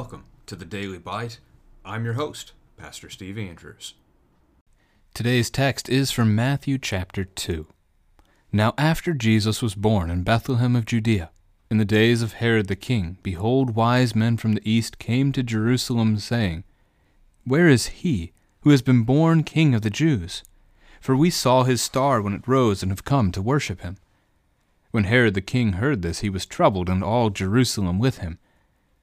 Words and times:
Welcome 0.00 0.24
to 0.46 0.56
the 0.56 0.64
Daily 0.64 0.96
Bite. 0.96 1.40
I'm 1.84 2.06
your 2.06 2.14
host, 2.14 2.52
Pastor 2.78 3.10
Steve 3.10 3.36
Andrews. 3.36 3.92
Today's 5.12 5.50
text 5.50 5.90
is 5.90 6.10
from 6.10 6.34
Matthew 6.34 6.78
chapter 6.78 7.24
2. 7.24 7.66
Now, 8.50 8.72
after 8.78 9.12
Jesus 9.12 9.60
was 9.60 9.74
born 9.74 10.08
in 10.08 10.22
Bethlehem 10.22 10.74
of 10.74 10.86
Judea, 10.86 11.28
in 11.70 11.76
the 11.76 11.84
days 11.84 12.22
of 12.22 12.32
Herod 12.32 12.68
the 12.68 12.76
king, 12.76 13.18
behold, 13.22 13.74
wise 13.74 14.16
men 14.16 14.38
from 14.38 14.54
the 14.54 14.62
east 14.64 14.98
came 14.98 15.32
to 15.32 15.42
Jerusalem, 15.42 16.16
saying, 16.16 16.64
Where 17.44 17.68
is 17.68 17.88
he 17.88 18.32
who 18.62 18.70
has 18.70 18.80
been 18.80 19.02
born 19.02 19.44
king 19.44 19.74
of 19.74 19.82
the 19.82 19.90
Jews? 19.90 20.42
For 21.02 21.14
we 21.14 21.28
saw 21.28 21.64
his 21.64 21.82
star 21.82 22.22
when 22.22 22.32
it 22.32 22.48
rose 22.48 22.82
and 22.82 22.90
have 22.90 23.04
come 23.04 23.32
to 23.32 23.42
worship 23.42 23.82
him. 23.82 23.98
When 24.92 25.04
Herod 25.04 25.34
the 25.34 25.42
king 25.42 25.74
heard 25.74 26.00
this, 26.00 26.20
he 26.20 26.30
was 26.30 26.46
troubled, 26.46 26.88
and 26.88 27.04
all 27.04 27.28
Jerusalem 27.28 27.98
with 27.98 28.20
him. 28.20 28.38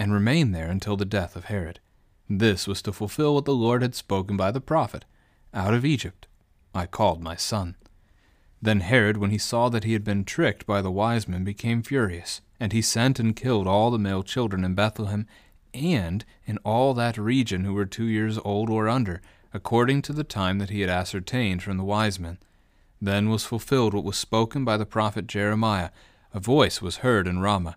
and 0.00 0.14
remained 0.14 0.54
there 0.54 0.70
until 0.70 0.96
the 0.96 1.04
death 1.04 1.36
of 1.36 1.44
Herod. 1.44 1.78
This 2.26 2.66
was 2.66 2.80
to 2.82 2.92
fulfill 2.92 3.34
what 3.34 3.44
the 3.44 3.54
Lord 3.54 3.82
had 3.82 3.94
spoken 3.94 4.34
by 4.34 4.50
the 4.50 4.60
prophet 4.60 5.04
Out 5.52 5.74
of 5.74 5.84
Egypt 5.84 6.26
I 6.74 6.86
called 6.86 7.22
my 7.22 7.36
son. 7.36 7.76
Then 8.62 8.80
Herod, 8.80 9.18
when 9.18 9.30
he 9.30 9.36
saw 9.36 9.68
that 9.68 9.84
he 9.84 9.92
had 9.92 10.02
been 10.02 10.24
tricked 10.24 10.64
by 10.64 10.80
the 10.80 10.90
wise 10.90 11.28
men, 11.28 11.44
became 11.44 11.82
furious, 11.82 12.40
and 12.58 12.72
he 12.72 12.80
sent 12.80 13.20
and 13.20 13.36
killed 13.36 13.66
all 13.66 13.90
the 13.90 13.98
male 13.98 14.22
children 14.22 14.64
in 14.64 14.74
Bethlehem 14.74 15.26
and 15.74 16.24
in 16.46 16.56
all 16.58 16.94
that 16.94 17.18
region 17.18 17.64
who 17.64 17.74
were 17.74 17.84
two 17.84 18.04
years 18.04 18.38
old 18.42 18.70
or 18.70 18.88
under, 18.88 19.20
according 19.52 20.00
to 20.02 20.14
the 20.14 20.24
time 20.24 20.58
that 20.58 20.70
he 20.70 20.80
had 20.80 20.90
ascertained 20.90 21.62
from 21.62 21.76
the 21.76 21.84
wise 21.84 22.18
men. 22.18 22.38
Then 23.02 23.28
was 23.28 23.44
fulfilled 23.44 23.92
what 23.92 24.04
was 24.04 24.16
spoken 24.16 24.64
by 24.64 24.78
the 24.78 24.86
prophet 24.86 25.26
Jeremiah. 25.26 25.90
A 26.32 26.40
voice 26.40 26.80
was 26.80 26.98
heard 26.98 27.26
in 27.26 27.40
Ramah, 27.40 27.76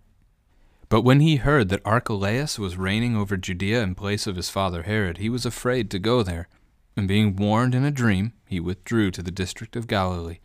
But 0.91 1.03
when 1.03 1.21
he 1.21 1.37
heard 1.37 1.69
that 1.69 1.85
Archelaus 1.85 2.59
was 2.59 2.75
reigning 2.75 3.15
over 3.15 3.37
Judea 3.37 3.81
in 3.81 3.95
place 3.95 4.27
of 4.27 4.35
his 4.35 4.49
father 4.49 4.83
Herod, 4.83 5.19
he 5.19 5.29
was 5.29 5.45
afraid 5.45 5.89
to 5.89 5.99
go 5.99 6.21
there. 6.21 6.49
And 6.97 7.07
being 7.07 7.37
warned 7.37 7.73
in 7.73 7.85
a 7.85 7.91
dream, 7.91 8.33
he 8.45 8.59
withdrew 8.59 9.11
to 9.11 9.23
the 9.23 9.31
district 9.31 9.77
of 9.77 9.87
Galilee. 9.87 10.39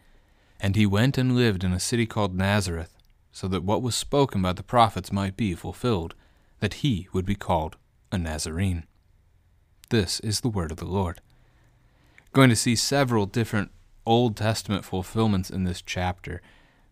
And 0.60 0.76
he 0.76 0.86
went 0.86 1.18
and 1.18 1.34
lived 1.34 1.64
in 1.64 1.72
a 1.72 1.80
city 1.80 2.06
called 2.06 2.36
Nazareth 2.36 2.96
so 3.32 3.48
that 3.48 3.64
what 3.64 3.82
was 3.82 3.96
spoken 3.96 4.40
by 4.40 4.52
the 4.52 4.62
prophets 4.62 5.10
might 5.10 5.36
be 5.36 5.56
fulfilled, 5.56 6.14
that 6.60 6.74
he 6.74 7.08
would 7.12 7.26
be 7.26 7.34
called 7.34 7.76
a 8.12 8.16
Nazarene. 8.16 8.84
This 9.88 10.20
is 10.20 10.42
the 10.42 10.48
word 10.48 10.70
of 10.70 10.78
the 10.78 10.84
Lord. 10.84 11.20
Going 12.32 12.50
to 12.50 12.56
see 12.56 12.76
several 12.76 13.26
different 13.26 13.72
Old 14.06 14.36
Testament 14.36 14.84
fulfillments 14.84 15.50
in 15.50 15.64
this 15.64 15.82
chapter, 15.82 16.40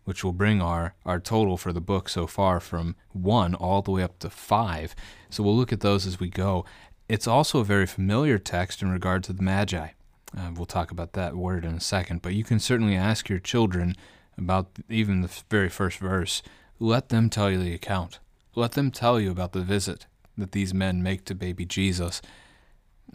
which 0.05 0.23
will 0.23 0.33
bring 0.33 0.61
our, 0.61 0.95
our 1.05 1.19
total 1.19 1.57
for 1.57 1.73
the 1.73 1.81
book 1.81 2.07
so 2.07 2.25
far 2.25 2.59
from 2.59 2.95
one 3.11 3.53
all 3.53 3.81
the 3.81 3.91
way 3.91 4.03
up 4.03 4.17
to 4.19 4.29
five. 4.29 4.95
So 5.29 5.43
we'll 5.43 5.57
look 5.57 5.73
at 5.73 5.81
those 5.81 6.07
as 6.07 6.19
we 6.19 6.29
go. 6.29 6.65
It's 7.09 7.27
also 7.27 7.59
a 7.59 7.65
very 7.65 7.85
familiar 7.85 8.37
text 8.37 8.81
in 8.81 8.89
regard 8.89 9.23
to 9.25 9.33
the 9.33 9.43
Magi. 9.43 9.89
Uh, 10.37 10.51
we'll 10.55 10.65
talk 10.65 10.91
about 10.91 11.13
that 11.13 11.35
word 11.35 11.65
in 11.65 11.73
a 11.73 11.79
second, 11.79 12.21
but 12.21 12.33
you 12.33 12.43
can 12.43 12.59
certainly 12.59 12.95
ask 12.95 13.29
your 13.29 13.39
children 13.39 13.95
about 14.37 14.67
even 14.89 15.21
the 15.21 15.31
very 15.49 15.69
first 15.69 15.97
verse, 15.97 16.41
let 16.79 17.09
them 17.09 17.29
tell 17.29 17.49
you 17.49 17.57
the 17.57 17.73
account. 17.73 18.19
Let 18.53 18.73
them 18.73 18.91
tell 18.91 19.19
you 19.19 19.31
about 19.31 19.53
the 19.53 19.61
visit 19.61 20.07
that 20.37 20.51
these 20.51 20.73
men 20.73 21.01
make 21.01 21.25
to 21.25 21.35
baby 21.35 21.65
Jesus. 21.65 22.21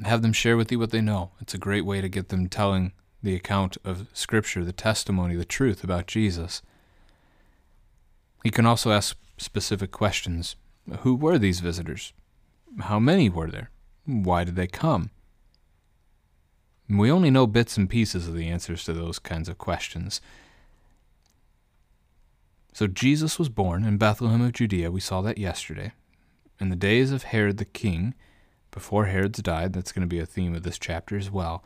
Have 0.05 0.23
them 0.23 0.33
share 0.33 0.57
with 0.57 0.73
you 0.73 0.79
what 0.79 0.91
they 0.91 1.01
know. 1.01 1.33
It's 1.41 1.55
a 1.55 1.59
great 1.59 1.85
way 1.85 2.01
to 2.01 2.09
get 2.09 2.29
them 2.29 2.49
telling 2.49 2.93
the 3.23 3.35
account 3.35 3.77
of 3.85 4.07
Scripture, 4.15 4.65
the 4.65 4.73
testimony, 4.73 5.37
the 5.37 5.45
truth 5.45 5.85
about 5.85 6.07
Jesus. 6.07 6.63
He 8.43 8.51
can 8.51 8.67
also 8.67 8.91
ask 8.91 9.17
specific 9.37 9.91
questions. 9.91 10.57
Who 11.01 11.15
were 11.15 11.39
these 11.39 11.61
visitors? 11.61 12.13
How 12.81 12.99
many 12.99 13.29
were 13.29 13.51
there? 13.51 13.71
Why 14.07 14.45
did 14.45 14.57
they 14.57 14.67
come? 14.67 15.11
We 16.89 17.11
only 17.11 17.31
know 17.31 17.47
bits 17.47 17.77
and 17.77 17.89
pieces 17.89 18.27
of 18.27 18.35
the 18.35 18.49
answers 18.49 18.85
to 18.85 18.93
those 18.93 19.19
kinds 19.19 19.49
of 19.49 19.59
questions. 19.59 20.21
So 22.73 22.87
Jesus 22.87 23.39
was 23.39 23.49
born 23.49 23.85
in 23.85 23.99
Bethlehem 23.99 24.41
of 24.41 24.53
Judea. 24.53 24.91
We 24.91 25.01
saw 25.01 25.21
that 25.23 25.39
yesterday. 25.39 25.93
In 26.59 26.69
the 26.69 26.77
days 26.77 27.13
of 27.13 27.25
Herod 27.25 27.59
the 27.59 27.65
king, 27.65 28.15
before 28.71 29.07
Herod's 29.07 29.41
died, 29.43 29.73
that's 29.73 29.93
going 29.93 30.03
to 30.03 30.09
be 30.09 30.19
a 30.19 30.27
theme 30.27 30.55
of 30.55 30.63
this 30.63 30.79
chapter 30.79 31.17
as 31.17 31.31
well. 31.31 31.65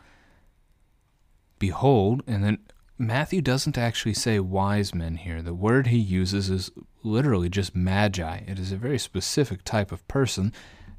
Behold, 1.58 2.22
and 2.26 2.42
then 2.42 2.58
Matthew 2.96 3.40
doesn't 3.42 3.76
actually 3.76 4.14
say 4.14 4.38
wise 4.38 4.94
men 4.94 5.16
here. 5.16 5.42
The 5.42 5.52
word 5.52 5.88
he 5.88 5.98
uses 5.98 6.48
is 6.48 6.70
literally 7.02 7.48
just 7.48 7.74
magi. 7.74 8.42
It 8.46 8.56
is 8.58 8.70
a 8.70 8.76
very 8.76 9.00
specific 9.00 9.64
type 9.64 9.90
of 9.90 10.06
person. 10.06 10.52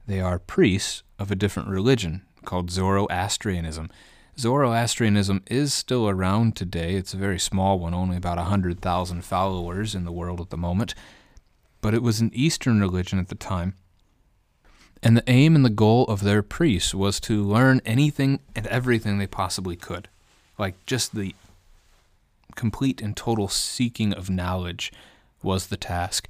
They 0.06 0.20
are 0.20 0.38
priests 0.38 1.04
of 1.18 1.32
a 1.32 1.36
different 1.36 1.70
religion 1.70 2.24
called 2.44 2.70
Zoroastrianism. 2.70 3.90
Zoroastrianism 4.38 5.44
is 5.48 5.74
still 5.74 6.10
around 6.10 6.58
today. 6.58 6.96
It's 6.96 7.14
a 7.14 7.18
very 7.18 7.40
small 7.40 7.80
one, 7.80 7.94
only 7.94 8.18
about 8.18 8.38
100,000 8.38 9.22
followers 9.24 9.96
in 9.96 10.04
the 10.04 10.12
world 10.12 10.42
at 10.42 10.50
the 10.50 10.58
moment. 10.58 10.96
But 11.80 11.94
it 11.94 12.04
was 12.04 12.20
an 12.20 12.32
Eastern 12.34 12.82
religion 12.82 13.20
at 13.20 13.30
the 13.30 13.36
time. 13.36 13.74
And 15.02 15.16
the 15.16 15.30
aim 15.30 15.56
and 15.56 15.64
the 15.64 15.70
goal 15.70 16.04
of 16.08 16.24
their 16.24 16.44
priests 16.44 16.94
was 16.94 17.22
to 17.22 17.42
learn 17.42 17.80
anything 17.86 18.42
and 18.54 18.68
everything 18.68 19.18
they 19.18 19.28
possibly 19.28 19.78
could. 19.78 20.10
Like 20.58 20.86
just 20.86 21.16
the 21.16 21.34
complete 22.56 23.02
and 23.02 23.16
total 23.16 23.48
seeking 23.48 24.14
of 24.14 24.30
knowledge 24.30 24.92
was 25.42 25.68
the 25.68 25.78
task. 25.78 26.28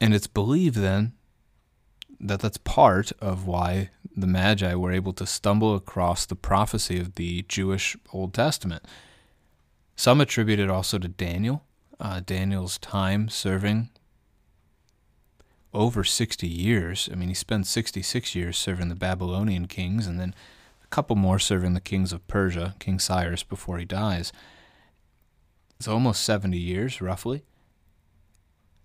And 0.00 0.14
it's 0.14 0.26
believed 0.26 0.76
then 0.76 1.12
that 2.20 2.40
that's 2.40 2.56
part 2.58 3.12
of 3.20 3.46
why 3.46 3.90
the 4.16 4.26
Magi 4.26 4.74
were 4.74 4.92
able 4.92 5.12
to 5.14 5.26
stumble 5.26 5.74
across 5.74 6.24
the 6.24 6.36
prophecy 6.36 7.00
of 7.00 7.16
the 7.16 7.42
Jewish 7.48 7.96
Old 8.12 8.32
Testament. 8.32 8.84
Some 9.96 10.20
attribute 10.20 10.60
it 10.60 10.70
also 10.70 10.98
to 10.98 11.08
Daniel, 11.08 11.64
uh, 12.00 12.20
Daniel's 12.24 12.78
time 12.78 13.28
serving 13.28 13.90
over 15.74 16.04
60 16.04 16.46
years. 16.46 17.08
I 17.10 17.14
mean, 17.14 17.28
he 17.28 17.34
spent 17.34 17.66
66 17.66 18.34
years 18.34 18.58
serving 18.58 18.88
the 18.88 18.94
Babylonian 18.94 19.66
kings 19.66 20.06
and 20.06 20.20
then 20.20 20.34
a 20.84 20.86
couple 20.88 21.16
more 21.16 21.38
serving 21.38 21.74
the 21.74 21.80
kings 21.80 22.12
of 22.12 22.26
Persia, 22.28 22.74
King 22.78 22.98
Cyrus, 22.98 23.42
before 23.42 23.78
he 23.78 23.84
dies. 23.84 24.32
It's 25.82 25.88
almost 25.88 26.22
70 26.22 26.56
years, 26.56 27.02
roughly. 27.02 27.42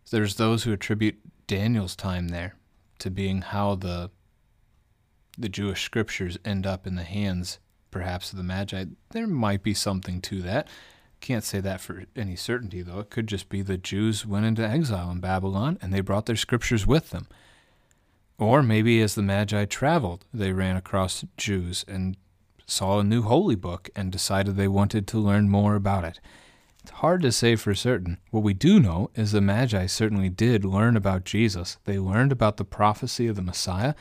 There's 0.09 0.37
those 0.37 0.63
who 0.63 0.73
attribute 0.73 1.19
Daniel's 1.45 1.95
time 1.95 2.29
there 2.29 2.55
to 2.97 3.11
being 3.11 3.43
how 3.43 3.75
the 3.75 4.09
the 5.37 5.47
Jewish 5.47 5.83
scriptures 5.83 6.39
end 6.43 6.65
up 6.65 6.87
in 6.87 6.95
the 6.95 7.03
hands, 7.03 7.59
perhaps, 7.91 8.31
of 8.31 8.37
the 8.37 8.43
Magi. 8.43 8.85
There 9.11 9.27
might 9.27 9.61
be 9.61 9.75
something 9.75 10.21
to 10.21 10.41
that. 10.41 10.69
Can't 11.21 11.43
say 11.43 11.59
that 11.59 11.81
for 11.81 12.05
any 12.15 12.35
certainty, 12.35 12.81
though. 12.81 13.01
It 13.01 13.11
could 13.11 13.27
just 13.27 13.47
be 13.47 13.61
the 13.61 13.77
Jews 13.77 14.25
went 14.25 14.47
into 14.47 14.67
exile 14.67 15.11
in 15.11 15.19
Babylon 15.19 15.77
and 15.83 15.93
they 15.93 16.01
brought 16.01 16.25
their 16.25 16.35
scriptures 16.35 16.87
with 16.87 17.11
them. 17.11 17.27
Or 18.39 18.63
maybe 18.63 19.03
as 19.03 19.13
the 19.13 19.21
Magi 19.21 19.65
traveled, 19.65 20.25
they 20.33 20.51
ran 20.51 20.75
across 20.75 21.23
Jews 21.37 21.85
and 21.87 22.17
saw 22.65 22.97
a 22.97 23.03
new 23.03 23.21
holy 23.21 23.53
book 23.53 23.87
and 23.95 24.11
decided 24.11 24.55
they 24.55 24.67
wanted 24.67 25.05
to 25.09 25.19
learn 25.19 25.47
more 25.47 25.75
about 25.75 26.03
it. 26.03 26.19
It's 26.87 26.99
hard 26.99 27.21
to 27.23 27.33
say 27.33 27.57
for 27.57 27.75
certain. 27.75 28.17
What 28.31 28.43
we 28.43 28.53
do 28.53 28.79
know 28.79 29.11
is 29.13 29.33
the 29.33 29.41
Magi 29.41 29.87
certainly 29.87 30.29
did 30.29 30.63
learn 30.63 30.95
about 30.95 31.25
Jesus. 31.25 31.77
They 31.83 31.99
learned 31.99 32.31
about 32.31 32.55
the 32.55 32.63
prophecy 32.63 33.27
of 33.27 33.35
the 33.35 33.41
Messiah, 33.41 33.93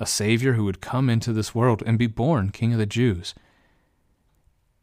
a 0.00 0.06
Savior 0.06 0.54
who 0.54 0.64
would 0.64 0.80
come 0.80 1.08
into 1.08 1.32
this 1.32 1.54
world 1.54 1.84
and 1.86 1.96
be 1.96 2.08
born 2.08 2.50
King 2.50 2.72
of 2.72 2.80
the 2.80 2.84
Jews. 2.84 3.32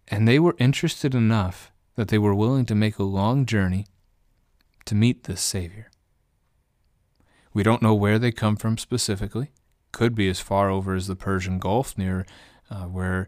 And 0.07 0.25
they 0.25 0.39
were 0.39 0.55
interested 0.57 1.13
enough 1.13 1.69
that 1.97 2.07
they 2.07 2.17
were 2.17 2.33
willing 2.33 2.65
to 2.65 2.75
make 2.75 2.97
a 2.97 3.03
long 3.03 3.45
journey 3.45 3.87
to 4.85 4.95
meet 4.95 5.25
this 5.25 5.41
Savior. 5.41 5.91
We 7.53 7.61
don't 7.61 7.81
know 7.81 7.93
where 7.93 8.17
they 8.17 8.31
come 8.31 8.55
from 8.55 8.77
specifically. 8.77 9.51
Could 9.91 10.15
be 10.15 10.29
as 10.29 10.39
far 10.39 10.69
over 10.69 10.95
as 10.95 11.07
the 11.07 11.15
Persian 11.17 11.59
Gulf, 11.59 11.97
near 11.97 12.25
uh, 12.71 12.85
where 12.85 13.27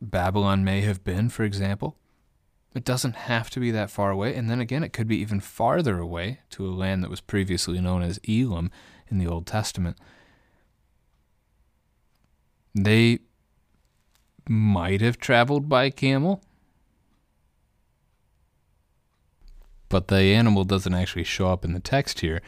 Babylon 0.00 0.62
may 0.62 0.82
have 0.82 1.02
been, 1.02 1.28
for 1.28 1.42
example. 1.42 1.96
It 2.74 2.84
doesn't 2.84 3.16
have 3.16 3.48
to 3.50 3.60
be 3.60 3.70
that 3.70 3.90
far 3.90 4.10
away. 4.10 4.34
And 4.34 4.50
then 4.50 4.60
again, 4.60 4.82
it 4.82 4.92
could 4.92 5.08
be 5.08 5.16
even 5.18 5.40
farther 5.40 5.98
away 5.98 6.40
to 6.50 6.66
a 6.66 6.68
land 6.68 7.02
that 7.02 7.10
was 7.10 7.20
previously 7.20 7.80
known 7.80 8.02
as 8.02 8.20
Elam 8.28 8.70
in 9.08 9.18
the 9.18 9.26
Old 9.26 9.46
Testament. 9.46 9.96
They 12.74 13.20
might 14.48 15.00
have 15.00 15.18
traveled 15.18 15.68
by 15.68 15.90
camel. 15.90 16.42
but 19.88 20.08
the 20.08 20.34
animal 20.34 20.64
doesn't 20.64 20.94
actually 20.94 21.24
show 21.24 21.48
up 21.48 21.64
in 21.64 21.72
the 21.72 21.80
text 21.80 22.20
here. 22.20 22.42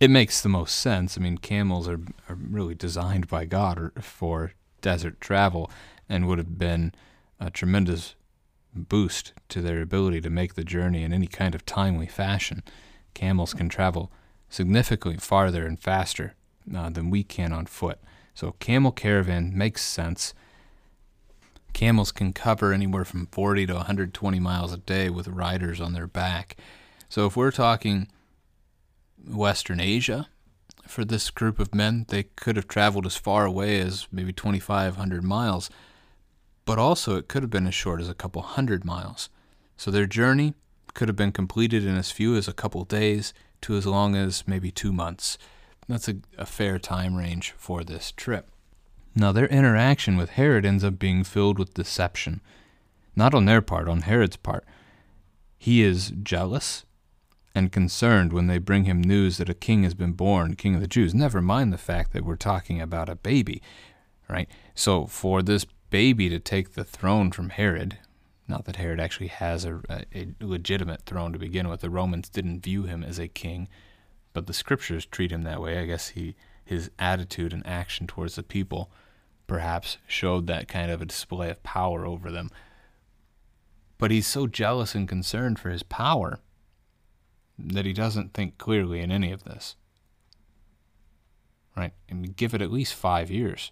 It 0.00 0.10
makes 0.10 0.40
the 0.40 0.48
most 0.48 0.74
sense. 0.74 1.16
I 1.16 1.20
mean, 1.20 1.38
camels 1.38 1.88
are, 1.88 2.00
are 2.28 2.34
really 2.34 2.74
designed 2.74 3.28
by 3.28 3.44
God 3.46 3.92
for 4.02 4.52
desert 4.80 5.20
travel 5.20 5.70
and 6.08 6.26
would 6.26 6.38
have 6.38 6.58
been 6.58 6.92
a 7.40 7.50
tremendous 7.50 8.14
boost 8.84 9.32
to 9.48 9.60
their 9.60 9.80
ability 9.80 10.20
to 10.22 10.30
make 10.30 10.54
the 10.54 10.64
journey 10.64 11.02
in 11.02 11.12
any 11.12 11.26
kind 11.26 11.54
of 11.54 11.66
timely 11.66 12.06
fashion. 12.06 12.62
Camels 13.14 13.54
can 13.54 13.68
travel 13.68 14.12
significantly 14.48 15.18
farther 15.18 15.66
and 15.66 15.80
faster 15.80 16.34
uh, 16.74 16.90
than 16.90 17.10
we 17.10 17.22
can 17.22 17.52
on 17.52 17.66
foot. 17.66 17.98
So, 18.34 18.52
camel 18.58 18.92
caravan 18.92 19.56
makes 19.56 19.82
sense. 19.82 20.34
Camels 21.72 22.12
can 22.12 22.32
cover 22.32 22.72
anywhere 22.72 23.04
from 23.04 23.26
40 23.26 23.66
to 23.66 23.74
120 23.74 24.40
miles 24.40 24.72
a 24.72 24.78
day 24.78 25.10
with 25.10 25.28
riders 25.28 25.80
on 25.80 25.92
their 25.92 26.06
back. 26.06 26.56
So 27.08 27.26
if 27.26 27.36
we're 27.36 27.50
talking 27.50 28.08
Western 29.26 29.80
Asia, 29.80 30.28
for 30.86 31.04
this 31.04 31.30
group 31.30 31.58
of 31.58 31.74
men, 31.74 32.06
they 32.08 32.24
could 32.24 32.56
have 32.56 32.68
traveled 32.68 33.06
as 33.06 33.16
far 33.16 33.44
away 33.44 33.80
as 33.80 34.06
maybe 34.10 34.32
2,500 34.32 35.24
miles, 35.24 35.68
but 36.66 36.78
also 36.78 37.16
it 37.16 37.28
could 37.28 37.42
have 37.42 37.50
been 37.50 37.66
as 37.66 37.74
short 37.74 38.02
as 38.02 38.08
a 38.10 38.14
couple 38.14 38.42
hundred 38.42 38.84
miles. 38.84 39.30
So 39.78 39.90
their 39.90 40.06
journey 40.06 40.52
could 40.92 41.08
have 41.08 41.16
been 41.16 41.32
completed 41.32 41.84
in 41.84 41.96
as 41.96 42.10
few 42.10 42.36
as 42.36 42.48
a 42.48 42.52
couple 42.52 42.84
days 42.84 43.32
to 43.62 43.76
as 43.76 43.86
long 43.86 44.14
as 44.14 44.46
maybe 44.46 44.70
two 44.70 44.92
months. 44.92 45.38
That's 45.88 46.08
a, 46.08 46.16
a 46.36 46.44
fair 46.44 46.78
time 46.78 47.16
range 47.16 47.54
for 47.56 47.84
this 47.84 48.12
trip. 48.12 48.50
Now, 49.14 49.32
their 49.32 49.46
interaction 49.46 50.16
with 50.18 50.30
Herod 50.30 50.66
ends 50.66 50.84
up 50.84 50.98
being 50.98 51.24
filled 51.24 51.58
with 51.58 51.72
deception. 51.72 52.42
Not 53.14 53.32
on 53.32 53.46
their 53.46 53.62
part, 53.62 53.88
on 53.88 54.02
Herod's 54.02 54.36
part. 54.36 54.64
He 55.56 55.82
is 55.82 56.12
jealous 56.22 56.84
and 57.54 57.72
concerned 57.72 58.32
when 58.32 58.46
they 58.46 58.58
bring 58.58 58.84
him 58.84 59.00
news 59.00 59.38
that 59.38 59.48
a 59.48 59.54
king 59.54 59.84
has 59.84 59.94
been 59.94 60.12
born, 60.12 60.54
king 60.54 60.74
of 60.74 60.82
the 60.82 60.86
Jews. 60.86 61.14
Never 61.14 61.40
mind 61.40 61.72
the 61.72 61.78
fact 61.78 62.12
that 62.12 62.24
we're 62.24 62.36
talking 62.36 62.80
about 62.80 63.08
a 63.08 63.14
baby, 63.14 63.62
right? 64.28 64.48
So, 64.74 65.06
for 65.06 65.42
this 65.42 65.64
baby 65.90 66.28
to 66.28 66.38
take 66.38 66.74
the 66.74 66.84
throne 66.84 67.30
from 67.30 67.50
Herod, 67.50 67.98
not 68.48 68.64
that 68.64 68.76
Herod 68.76 69.00
actually 69.00 69.28
has 69.28 69.64
a, 69.64 69.80
a, 69.88 70.28
legitimate 70.40 71.02
throne 71.02 71.32
to 71.32 71.38
begin 71.38 71.68
with, 71.68 71.80
the 71.80 71.90
Romans 71.90 72.28
didn't 72.28 72.64
view 72.64 72.84
him 72.84 73.02
as 73.02 73.18
a 73.18 73.28
king, 73.28 73.68
but 74.32 74.46
the 74.46 74.52
scriptures 74.52 75.06
treat 75.06 75.32
him 75.32 75.42
that 75.42 75.60
way. 75.60 75.78
I 75.78 75.86
guess 75.86 76.08
he 76.08 76.36
his 76.64 76.90
attitude 76.98 77.52
and 77.52 77.64
action 77.64 78.06
towards 78.08 78.34
the 78.34 78.42
people 78.42 78.90
perhaps 79.46 79.98
showed 80.06 80.48
that 80.48 80.66
kind 80.66 80.90
of 80.90 81.00
a 81.00 81.06
display 81.06 81.48
of 81.48 81.62
power 81.62 82.04
over 82.04 82.30
them. 82.30 82.50
But 83.98 84.10
he's 84.10 84.26
so 84.26 84.46
jealous 84.46 84.94
and 84.94 85.08
concerned 85.08 85.58
for 85.58 85.70
his 85.70 85.84
power 85.84 86.40
that 87.58 87.86
he 87.86 87.92
doesn't 87.92 88.34
think 88.34 88.58
clearly 88.58 89.00
in 89.00 89.10
any 89.10 89.32
of 89.32 89.44
this. 89.44 89.76
Right? 91.76 91.92
Mean, 92.10 92.34
give 92.36 92.52
it 92.54 92.62
at 92.62 92.72
least 92.72 92.94
five 92.94 93.30
years. 93.30 93.70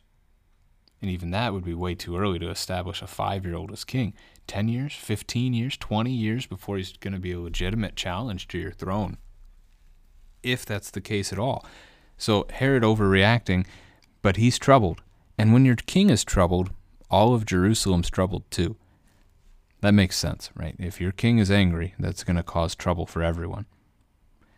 And 1.05 1.11
even 1.11 1.32
that 1.32 1.53
would 1.53 1.67
be 1.67 1.75
way 1.75 1.94
too 1.94 2.17
early 2.17 2.39
to 2.39 2.49
establish 2.49 3.03
a 3.03 3.06
five 3.06 3.44
year 3.44 3.56
old 3.56 3.70
as 3.70 3.84
king. 3.84 4.15
10 4.46 4.69
years, 4.69 4.94
15 4.94 5.53
years, 5.53 5.77
20 5.77 6.11
years 6.11 6.46
before 6.46 6.79
he's 6.79 6.96
going 6.96 7.13
to 7.13 7.20
be 7.20 7.32
a 7.32 7.39
legitimate 7.39 7.94
challenge 7.94 8.49
to 8.49 8.58
your 8.58 8.73
throne. 8.73 9.19
If 10.43 10.65
that's 10.65 10.91
the 10.91 11.03
case 11.03 11.31
at 11.31 11.39
all. 11.39 11.67
So 12.17 12.46
Herod 12.49 12.84
overreacting, 12.84 13.67
but 14.23 14.39
he's 14.39 14.58
troubled. 14.58 15.03
And 15.37 15.53
when 15.53 15.67
your 15.67 15.77
king 15.77 16.08
is 16.08 16.25
troubled, 16.25 16.70
all 17.11 17.34
of 17.34 17.44
Jerusalem's 17.44 18.08
troubled 18.08 18.51
too. 18.51 18.77
That 19.82 19.93
makes 19.93 20.17
sense, 20.17 20.49
right? 20.56 20.75
If 20.79 21.03
your 21.03 21.13
king 21.13 21.37
is 21.37 21.51
angry, 21.51 21.93
that's 21.99 22.25
going 22.25 22.37
to 22.37 22.43
cause 22.43 22.75
trouble 22.75 23.05
for 23.05 23.23
everyone. 23.23 23.67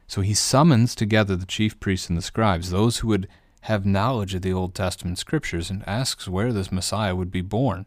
So 0.07 0.21
he 0.21 0.33
summons 0.33 0.95
together 0.95 1.35
the 1.35 1.45
chief 1.45 1.81
priests 1.81 2.09
and 2.09 2.17
the 2.17 2.23
scribes, 2.23 2.71
those 2.71 2.99
who 2.99 3.09
would 3.09 3.27
have 3.63 3.85
knowledge 3.85 4.35
of 4.35 4.43
the 4.43 4.53
Old 4.53 4.75
Testament 4.75 5.19
scriptures, 5.19 5.71
and 5.71 5.87
asks 5.89 6.29
where 6.29 6.53
this 6.53 6.73
Messiah 6.73 7.17
would 7.17 7.31
be 7.31 7.41
born. 7.41 7.87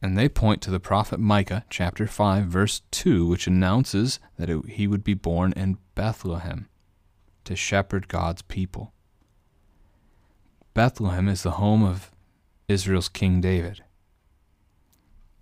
And 0.00 0.18
they 0.18 0.28
point 0.28 0.60
to 0.62 0.70
the 0.70 0.80
prophet 0.80 1.20
Micah, 1.20 1.64
chapter 1.70 2.06
5, 2.06 2.46
verse 2.46 2.82
2, 2.90 3.26
which 3.26 3.46
announces 3.46 4.18
that 4.36 4.50
it, 4.50 4.66
he 4.70 4.86
would 4.86 5.04
be 5.04 5.14
born 5.14 5.52
in 5.52 5.78
Bethlehem 5.94 6.68
to 7.44 7.56
shepherd 7.56 8.08
God's 8.08 8.42
people. 8.42 8.92
Bethlehem 10.74 11.28
is 11.28 11.42
the 11.42 11.52
home 11.52 11.84
of 11.84 12.10
Israel's 12.68 13.08
King 13.08 13.40
David. 13.40 13.84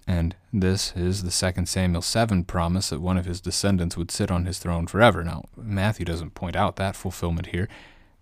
And 0.06 0.34
this 0.52 0.92
is 0.96 1.22
the 1.22 1.52
2 1.52 1.66
Samuel 1.66 2.02
7 2.02 2.44
promise 2.44 2.90
that 2.90 3.00
one 3.00 3.16
of 3.16 3.26
his 3.26 3.40
descendants 3.40 3.96
would 3.96 4.10
sit 4.10 4.30
on 4.30 4.44
his 4.44 4.58
throne 4.58 4.88
forever. 4.88 5.22
Now, 5.22 5.44
Matthew 5.56 6.04
doesn't 6.04 6.34
point 6.34 6.56
out 6.56 6.76
that 6.76 6.96
fulfillment 6.96 7.48
here, 7.48 7.68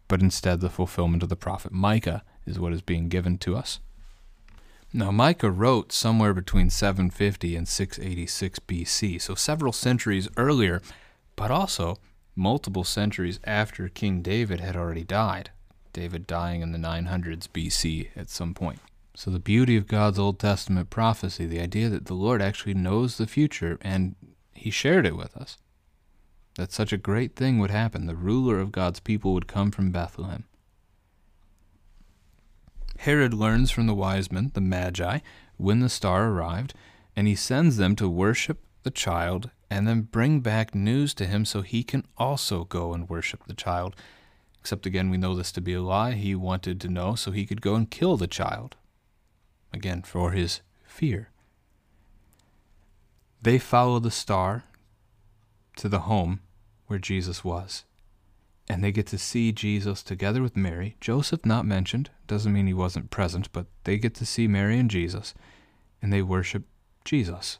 but 0.08 0.20
instead 0.20 0.60
the 0.60 0.70
fulfillment 0.70 1.22
of 1.22 1.28
the 1.28 1.36
prophet 1.36 1.70
Micah 1.70 2.24
is 2.46 2.58
what 2.58 2.72
is 2.72 2.82
being 2.82 3.08
given 3.08 3.38
to 3.38 3.56
us. 3.56 3.78
Now, 4.92 5.10
Micah 5.10 5.50
wrote 5.50 5.92
somewhere 5.92 6.32
between 6.32 6.70
750 6.70 7.54
and 7.54 7.68
686 7.68 8.58
BC, 8.60 9.20
so 9.20 9.34
several 9.34 9.72
centuries 9.72 10.28
earlier, 10.38 10.80
but 11.36 11.50
also 11.50 11.98
multiple 12.34 12.84
centuries 12.84 13.38
after 13.44 13.90
King 13.90 14.22
David 14.22 14.60
had 14.60 14.76
already 14.76 15.04
died. 15.04 15.50
David 15.92 16.26
dying 16.26 16.62
in 16.62 16.72
the 16.72 16.78
900s 16.78 17.48
BC 17.48 18.08
at 18.16 18.30
some 18.30 18.54
point. 18.54 18.78
So, 19.14 19.30
the 19.30 19.38
beauty 19.38 19.76
of 19.76 19.88
God's 19.88 20.18
Old 20.18 20.38
Testament 20.38 20.88
prophecy, 20.88 21.44
the 21.44 21.60
idea 21.60 21.90
that 21.90 22.06
the 22.06 22.14
Lord 22.14 22.40
actually 22.40 22.74
knows 22.74 23.18
the 23.18 23.26
future 23.26 23.78
and 23.82 24.14
He 24.54 24.70
shared 24.70 25.04
it 25.04 25.16
with 25.16 25.36
us, 25.36 25.58
that 26.58 26.72
such 26.72 26.92
a 26.92 26.98
great 26.98 27.36
thing 27.36 27.58
would 27.60 27.70
happen. 27.70 28.06
The 28.06 28.16
ruler 28.16 28.58
of 28.58 28.72
God's 28.72 28.98
people 28.98 29.32
would 29.32 29.46
come 29.46 29.70
from 29.70 29.92
Bethlehem. 29.92 30.44
Herod 32.98 33.32
learns 33.32 33.70
from 33.70 33.86
the 33.86 33.94
wise 33.94 34.32
men, 34.32 34.50
the 34.52 34.60
Magi, 34.60 35.20
when 35.56 35.78
the 35.78 35.88
star 35.88 36.28
arrived, 36.28 36.74
and 37.14 37.28
he 37.28 37.36
sends 37.36 37.76
them 37.76 37.94
to 37.94 38.08
worship 38.08 38.58
the 38.82 38.90
child 38.90 39.50
and 39.70 39.86
then 39.86 40.02
bring 40.02 40.40
back 40.40 40.74
news 40.74 41.14
to 41.14 41.26
him 41.26 41.44
so 41.44 41.62
he 41.62 41.84
can 41.84 42.04
also 42.16 42.64
go 42.64 42.92
and 42.92 43.08
worship 43.08 43.44
the 43.46 43.54
child. 43.54 43.94
Except 44.58 44.84
again, 44.84 45.10
we 45.10 45.16
know 45.16 45.36
this 45.36 45.52
to 45.52 45.60
be 45.60 45.74
a 45.74 45.80
lie. 45.80 46.12
He 46.12 46.34
wanted 46.34 46.80
to 46.80 46.88
know 46.88 47.14
so 47.14 47.30
he 47.30 47.46
could 47.46 47.60
go 47.60 47.76
and 47.76 47.88
kill 47.88 48.16
the 48.16 48.26
child. 48.26 48.74
Again, 49.72 50.02
for 50.02 50.32
his 50.32 50.60
fear. 50.84 51.30
they 53.40 53.60
follow 53.60 54.00
the 54.00 54.10
star 54.10 54.64
to 55.76 55.88
the 55.88 56.00
home 56.00 56.40
where 56.88 56.98
Jesus 56.98 57.44
was. 57.44 57.84
And 58.68 58.84
they 58.84 58.92
get 58.92 59.06
to 59.06 59.18
see 59.18 59.52
Jesus 59.52 60.02
together 60.02 60.42
with 60.42 60.56
Mary. 60.56 60.96
Joseph 61.00 61.46
not 61.46 61.64
mentioned, 61.64 62.10
doesn't 62.26 62.52
mean 62.52 62.66
he 62.66 62.74
wasn't 62.74 63.10
present, 63.10 63.50
but 63.52 63.66
they 63.84 63.96
get 63.96 64.14
to 64.16 64.26
see 64.26 64.46
Mary 64.46 64.78
and 64.78 64.90
Jesus, 64.90 65.32
and 66.02 66.12
they 66.12 66.20
worship 66.20 66.64
Jesus. 67.04 67.58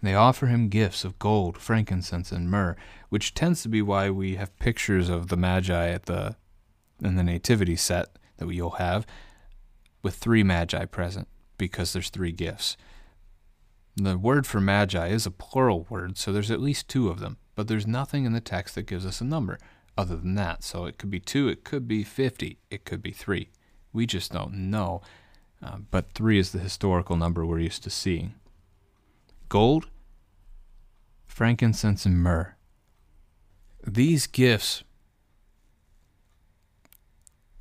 And 0.00 0.08
they 0.08 0.14
offer 0.14 0.46
him 0.46 0.68
gifts 0.68 1.04
of 1.04 1.18
gold, 1.18 1.58
frankincense, 1.58 2.30
and 2.30 2.50
myrrh, 2.50 2.76
which 3.08 3.34
tends 3.34 3.62
to 3.62 3.68
be 3.68 3.82
why 3.82 4.10
we 4.10 4.36
have 4.36 4.56
pictures 4.58 5.08
of 5.08 5.28
the 5.28 5.36
Magi 5.36 5.88
at 5.88 6.06
the 6.06 6.36
in 7.02 7.16
the 7.16 7.24
nativity 7.24 7.74
set 7.74 8.16
that 8.36 8.48
you'll 8.48 8.70
have 8.70 9.04
with 10.02 10.14
three 10.14 10.44
Magi 10.44 10.84
present, 10.84 11.26
because 11.58 11.92
there's 11.92 12.10
three 12.10 12.32
gifts. 12.32 12.76
The 13.96 14.16
word 14.16 14.46
for 14.46 14.60
magi 14.60 15.08
is 15.08 15.26
a 15.26 15.30
plural 15.30 15.86
word, 15.90 16.16
so 16.16 16.32
there's 16.32 16.50
at 16.50 16.60
least 16.60 16.88
two 16.88 17.08
of 17.08 17.20
them, 17.20 17.36
but 17.54 17.68
there's 17.68 17.86
nothing 17.86 18.24
in 18.24 18.32
the 18.32 18.40
text 18.40 18.74
that 18.74 18.86
gives 18.86 19.04
us 19.04 19.20
a 19.20 19.24
number 19.24 19.58
other 19.96 20.16
than 20.16 20.34
that. 20.36 20.62
So 20.62 20.86
it 20.86 20.98
could 20.98 21.10
be 21.10 21.20
two, 21.20 21.48
it 21.48 21.64
could 21.64 21.86
be 21.86 22.02
50, 22.02 22.58
it 22.70 22.84
could 22.84 23.02
be 23.02 23.10
three. 23.10 23.50
We 23.92 24.06
just 24.06 24.32
don't 24.32 24.70
know. 24.70 25.02
Uh, 25.62 25.78
but 25.90 26.12
three 26.12 26.38
is 26.38 26.52
the 26.52 26.58
historical 26.58 27.16
number 27.16 27.46
we're 27.46 27.60
used 27.60 27.84
to 27.84 27.90
seeing. 27.90 28.34
Gold, 29.48 29.88
frankincense, 31.24 32.04
and 32.04 32.18
myrrh. 32.18 32.56
These 33.86 34.26
gifts 34.26 34.82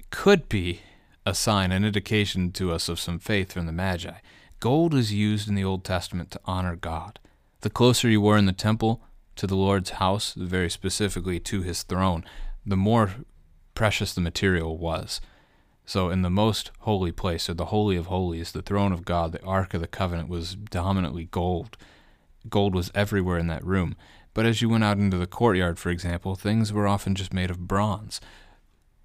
could 0.10 0.50
be 0.50 0.82
a 1.26 1.34
sign, 1.36 1.72
an 1.72 1.86
indication 1.86 2.52
to 2.52 2.72
us 2.72 2.90
of 2.90 3.00
some 3.00 3.20
faith 3.20 3.54
from 3.54 3.66
the 3.66 3.72
Magi. 3.72 4.14
Gold 4.60 4.94
is 4.94 5.14
used 5.14 5.48
in 5.48 5.56
the 5.56 5.64
Old 5.64 5.84
Testament 5.84 6.32
to 6.32 6.40
honor 6.46 6.76
God. 6.76 7.20
The 7.62 7.70
closer 7.70 8.10
you 8.10 8.22
were 8.22 8.38
in 8.38 8.46
the 8.46 8.54
temple 8.54 9.02
to 9.36 9.48
the 9.48 9.56
Lord's 9.56 9.92
house, 9.92 10.34
very 10.34 10.70
specifically 10.70 11.40
to 11.40 11.62
his 11.62 11.84
throne, 11.84 12.24
the 12.66 12.78
more 12.78 13.12
precious 13.74 14.14
the 14.14 14.22
material 14.22 14.78
was. 14.78 15.22
So, 15.86 16.10
in 16.10 16.22
the 16.22 16.30
most 16.30 16.72
holy 16.80 17.12
place, 17.12 17.50
or 17.50 17.54
the 17.54 17.66
Holy 17.66 17.98
of 17.98 18.06
Holies, 18.06 18.52
the 18.52 18.62
throne 18.62 18.92
of 18.92 19.04
God, 19.04 19.32
the 19.32 19.44
Ark 19.44 19.74
of 19.74 19.82
the 19.82 19.88
Covenant 19.88 20.30
was 20.30 20.56
dominantly 20.56 21.26
gold. 21.26 21.76
Gold 22.50 22.76
was 22.76 22.92
everywhere 22.94 23.38
in 23.38 23.48
that 23.48 23.66
room. 23.66 23.96
But 24.34 24.46
as 24.46 24.62
you 24.62 24.70
went 24.70 24.84
out 24.84 24.98
into 24.98 25.18
the 25.18 25.28
courtyard, 25.28 25.78
for 25.78 25.90
example, 25.90 26.36
things 26.36 26.72
were 26.72 26.88
often 26.88 27.16
just 27.16 27.34
made 27.34 27.52
of 27.52 27.68
bronze. 27.68 28.22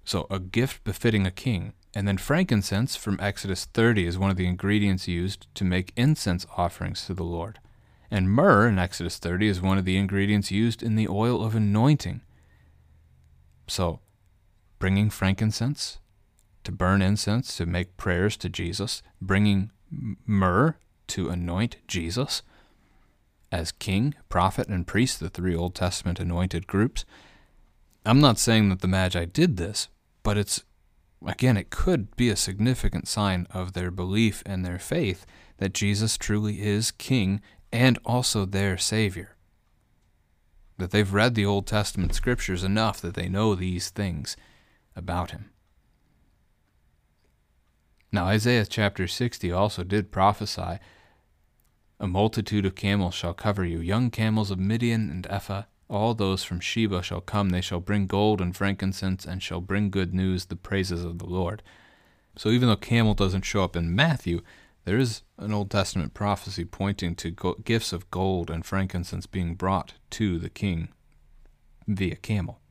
So, 0.05 0.27
a 0.29 0.39
gift 0.39 0.83
befitting 0.83 1.25
a 1.25 1.31
king. 1.31 1.73
And 1.93 2.07
then 2.07 2.17
frankincense 2.17 2.95
from 2.95 3.19
Exodus 3.19 3.65
30 3.65 4.05
is 4.05 4.17
one 4.17 4.29
of 4.29 4.37
the 4.37 4.47
ingredients 4.47 5.07
used 5.07 5.47
to 5.55 5.65
make 5.65 5.93
incense 5.97 6.45
offerings 6.55 7.05
to 7.07 7.13
the 7.13 7.23
Lord. 7.23 7.59
And 8.09 8.29
myrrh 8.29 8.67
in 8.67 8.79
Exodus 8.79 9.17
30 9.17 9.47
is 9.47 9.61
one 9.61 9.77
of 9.77 9.85
the 9.85 9.97
ingredients 9.97 10.51
used 10.51 10.81
in 10.81 10.95
the 10.95 11.07
oil 11.07 11.43
of 11.43 11.55
anointing. 11.55 12.21
So, 13.67 13.99
bringing 14.79 15.09
frankincense 15.09 15.99
to 16.63 16.71
burn 16.71 17.01
incense, 17.01 17.55
to 17.57 17.65
make 17.65 17.97
prayers 17.97 18.35
to 18.37 18.49
Jesus, 18.49 19.01
bringing 19.21 19.71
myrrh 20.25 20.75
to 21.07 21.29
anoint 21.29 21.77
Jesus 21.87 22.41
as 23.51 23.71
king, 23.71 24.13
prophet, 24.27 24.67
and 24.67 24.85
priest, 24.85 25.19
the 25.19 25.29
three 25.29 25.55
Old 25.55 25.75
Testament 25.75 26.19
anointed 26.19 26.67
groups. 26.67 27.05
I'm 28.05 28.19
not 28.19 28.37
saying 28.37 28.69
that 28.69 28.81
the 28.81 28.87
Magi 28.87 29.25
did 29.25 29.57
this, 29.57 29.87
but 30.23 30.37
it's, 30.37 30.63
again, 31.25 31.55
it 31.55 31.69
could 31.69 32.15
be 32.17 32.29
a 32.29 32.35
significant 32.35 33.07
sign 33.07 33.47
of 33.51 33.73
their 33.73 33.91
belief 33.91 34.43
and 34.45 34.65
their 34.65 34.79
faith 34.79 35.25
that 35.59 35.73
Jesus 35.73 36.17
truly 36.17 36.61
is 36.61 36.91
king 36.91 37.41
and 37.71 37.99
also 38.05 38.45
their 38.45 38.77
Savior. 38.77 39.35
That 40.77 40.91
they've 40.91 41.11
read 41.11 41.35
the 41.35 41.45
Old 41.45 41.67
Testament 41.67 42.13
scriptures 42.13 42.63
enough 42.63 43.01
that 43.01 43.15
they 43.15 43.29
know 43.29 43.55
these 43.55 43.89
things 43.89 44.37
about 44.95 45.31
him. 45.31 45.51
Now, 48.11 48.25
Isaiah 48.25 48.65
chapter 48.65 49.07
60 49.07 49.51
also 49.51 49.83
did 49.83 50.11
prophesy 50.11 50.79
A 51.99 52.07
multitude 52.07 52.65
of 52.65 52.75
camels 52.75 53.13
shall 53.13 53.33
cover 53.33 53.65
you, 53.65 53.79
young 53.79 54.11
camels 54.11 54.49
of 54.49 54.59
Midian 54.59 55.09
and 55.09 55.27
Ephah. 55.29 55.63
All 55.89 56.13
those 56.13 56.43
from 56.43 56.59
Sheba 56.59 57.01
shall 57.01 57.21
come. 57.21 57.49
They 57.49 57.61
shall 57.61 57.79
bring 57.79 58.07
gold 58.07 58.41
and 58.41 58.55
frankincense, 58.55 59.25
and 59.25 59.41
shall 59.41 59.61
bring 59.61 59.89
good 59.89 60.13
news, 60.13 60.45
the 60.45 60.55
praises 60.55 61.03
of 61.03 61.17
the 61.17 61.25
Lord. 61.25 61.63
So, 62.37 62.49
even 62.49 62.67
though 62.69 62.75
camel 62.75 63.13
doesn't 63.13 63.45
show 63.45 63.63
up 63.63 63.75
in 63.75 63.95
Matthew, 63.95 64.41
there 64.87 64.97
is 64.97 65.23
an 65.37 65.51
Old 65.51 65.69
Testament 65.69 66.13
prophecy 66.13 66.63
pointing 66.63 67.13
to 67.15 67.29
go- 67.29 67.55
gifts 67.55 67.91
of 67.91 68.09
gold 68.09 68.49
and 68.49 68.65
frankincense 68.65 69.25
being 69.25 69.53
brought 69.53 69.95
to 70.11 70.39
the 70.39 70.49
king 70.49 70.87
via 71.85 72.15
camel. 72.15 72.61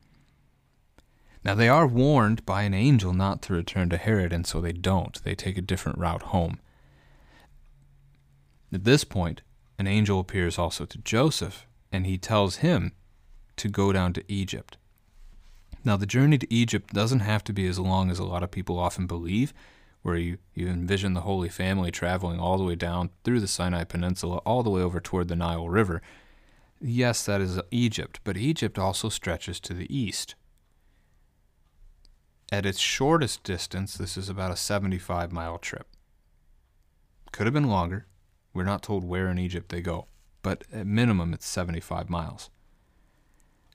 Now, 1.43 1.53
they 1.53 1.69
are 1.69 1.85
warned 1.85 2.43
by 2.43 2.63
an 2.63 2.73
angel 2.73 3.13
not 3.13 3.43
to 3.43 3.53
return 3.53 3.89
to 3.91 3.97
Herod, 3.97 4.33
and 4.33 4.47
so 4.47 4.59
they 4.59 4.71
don't. 4.71 5.23
They 5.23 5.35
take 5.35 5.59
a 5.59 5.61
different 5.61 5.99
route 5.99 6.23
home. 6.23 6.59
At 8.73 8.83
this 8.83 9.03
point, 9.03 9.43
an 9.77 9.85
angel 9.85 10.19
appears 10.19 10.57
also 10.57 10.85
to 10.85 10.97
Joseph, 10.97 11.67
and 11.91 12.07
he 12.07 12.17
tells 12.17 12.57
him 12.57 12.93
to 13.57 13.69
go 13.69 13.93
down 13.93 14.13
to 14.13 14.23
Egypt. 14.27 14.77
Now, 15.85 15.97
the 15.97 16.07
journey 16.07 16.39
to 16.39 16.51
Egypt 16.51 16.95
doesn't 16.95 17.19
have 17.19 17.43
to 17.43 17.53
be 17.53 17.67
as 17.67 17.77
long 17.77 18.09
as 18.09 18.17
a 18.17 18.25
lot 18.25 18.41
of 18.41 18.49
people 18.49 18.79
often 18.79 19.05
believe 19.05 19.53
where 20.07 20.15
you, 20.15 20.37
you 20.53 20.69
envision 20.69 21.13
the 21.13 21.21
Holy 21.21 21.49
Family 21.49 21.91
traveling 21.91 22.39
all 22.39 22.57
the 22.57 22.63
way 22.63 22.75
down 22.75 23.09
through 23.25 23.41
the 23.41 23.47
Sinai 23.47 23.83
Peninsula, 23.83 24.37
all 24.45 24.63
the 24.63 24.69
way 24.69 24.81
over 24.81 25.01
toward 25.01 25.27
the 25.27 25.35
Nile 25.35 25.67
River. 25.67 26.01
Yes, 26.79 27.25
that 27.25 27.41
is 27.41 27.59
Egypt, 27.71 28.21
but 28.23 28.37
Egypt 28.37 28.79
also 28.79 29.09
stretches 29.09 29.59
to 29.59 29.73
the 29.73 29.93
east. 29.93 30.35
At 32.53 32.65
its 32.65 32.79
shortest 32.79 33.43
distance, 33.43 33.97
this 33.97 34.15
is 34.15 34.29
about 34.29 34.49
a 34.49 34.55
75 34.55 35.33
mile 35.33 35.57
trip. 35.57 35.87
Could 37.33 37.45
have 37.45 37.53
been 37.53 37.67
longer. 37.67 38.05
We're 38.53 38.63
not 38.63 38.83
told 38.83 39.03
where 39.03 39.29
in 39.29 39.37
Egypt 39.37 39.67
they 39.67 39.81
go, 39.81 40.07
but 40.41 40.63
at 40.71 40.87
minimum, 40.87 41.33
it's 41.33 41.45
75 41.45 42.09
miles. 42.09 42.49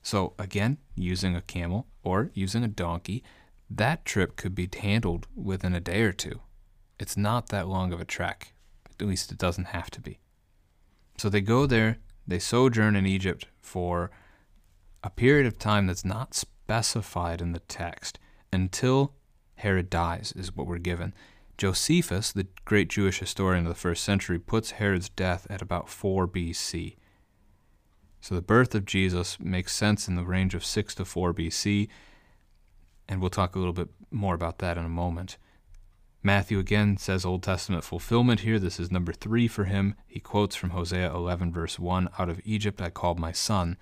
So, 0.01 0.33
again, 0.39 0.79
using 0.95 1.35
a 1.35 1.41
camel 1.41 1.85
or 2.03 2.31
using 2.33 2.63
a 2.63 2.67
donkey, 2.67 3.23
that 3.69 4.05
trip 4.05 4.35
could 4.35 4.55
be 4.55 4.69
handled 4.79 5.27
within 5.35 5.73
a 5.73 5.79
day 5.79 6.01
or 6.03 6.11
two. 6.11 6.41
It's 6.99 7.17
not 7.17 7.49
that 7.49 7.67
long 7.67 7.91
of 7.91 7.99
a 7.99 8.05
trek. 8.05 8.53
At 8.99 9.07
least 9.07 9.31
it 9.31 9.37
doesn't 9.37 9.65
have 9.65 9.89
to 9.91 10.01
be. 10.01 10.19
So 11.17 11.29
they 11.29 11.41
go 11.41 11.65
there, 11.65 11.97
they 12.27 12.39
sojourn 12.39 12.95
in 12.95 13.05
Egypt 13.05 13.47
for 13.61 14.11
a 15.03 15.09
period 15.09 15.45
of 15.45 15.59
time 15.59 15.87
that's 15.87 16.05
not 16.05 16.33
specified 16.33 17.41
in 17.41 17.51
the 17.51 17.59
text 17.59 18.19
until 18.51 19.13
Herod 19.55 19.89
dies, 19.89 20.33
is 20.35 20.55
what 20.55 20.67
we're 20.67 20.77
given. 20.77 21.13
Josephus, 21.57 22.31
the 22.31 22.47
great 22.65 22.89
Jewish 22.89 23.19
historian 23.19 23.65
of 23.65 23.69
the 23.69 23.79
first 23.79 24.03
century, 24.03 24.39
puts 24.39 24.71
Herod's 24.71 25.09
death 25.09 25.45
at 25.49 25.61
about 25.61 25.89
4 25.89 26.27
BC. 26.27 26.95
So 28.21 28.35
the 28.35 28.41
birth 28.41 28.73
of 28.73 28.85
Jesus 28.85 29.39
makes 29.39 29.75
sense 29.75 30.07
in 30.07 30.15
the 30.15 30.23
range 30.23 30.55
of 30.55 30.65
6 30.65 30.95
to 30.95 31.05
4 31.05 31.33
BC 31.33 31.89
and 33.07 33.21
we'll 33.21 33.29
talk 33.29 33.55
a 33.55 33.59
little 33.59 33.73
bit 33.73 33.89
more 34.11 34.35
about 34.35 34.59
that 34.59 34.77
in 34.77 34.85
a 34.85 34.89
moment. 34.89 35.37
Matthew 36.25 36.57
again 36.57 36.95
says 36.97 37.25
Old 37.25 37.43
Testament 37.43 37.83
fulfillment 37.83 38.41
here. 38.41 38.57
This 38.57 38.79
is 38.79 38.89
number 38.89 39.11
three 39.11 39.47
for 39.47 39.65
him. 39.65 39.95
He 40.07 40.21
quotes 40.21 40.55
from 40.55 40.69
Hosea 40.69 41.13
11, 41.13 41.51
verse 41.51 41.77
1 41.77 42.09
Out 42.17 42.29
of 42.29 42.39
Egypt 42.45 42.81
I 42.81 42.89
called 42.89 43.19
my 43.19 43.33
son. 43.33 43.77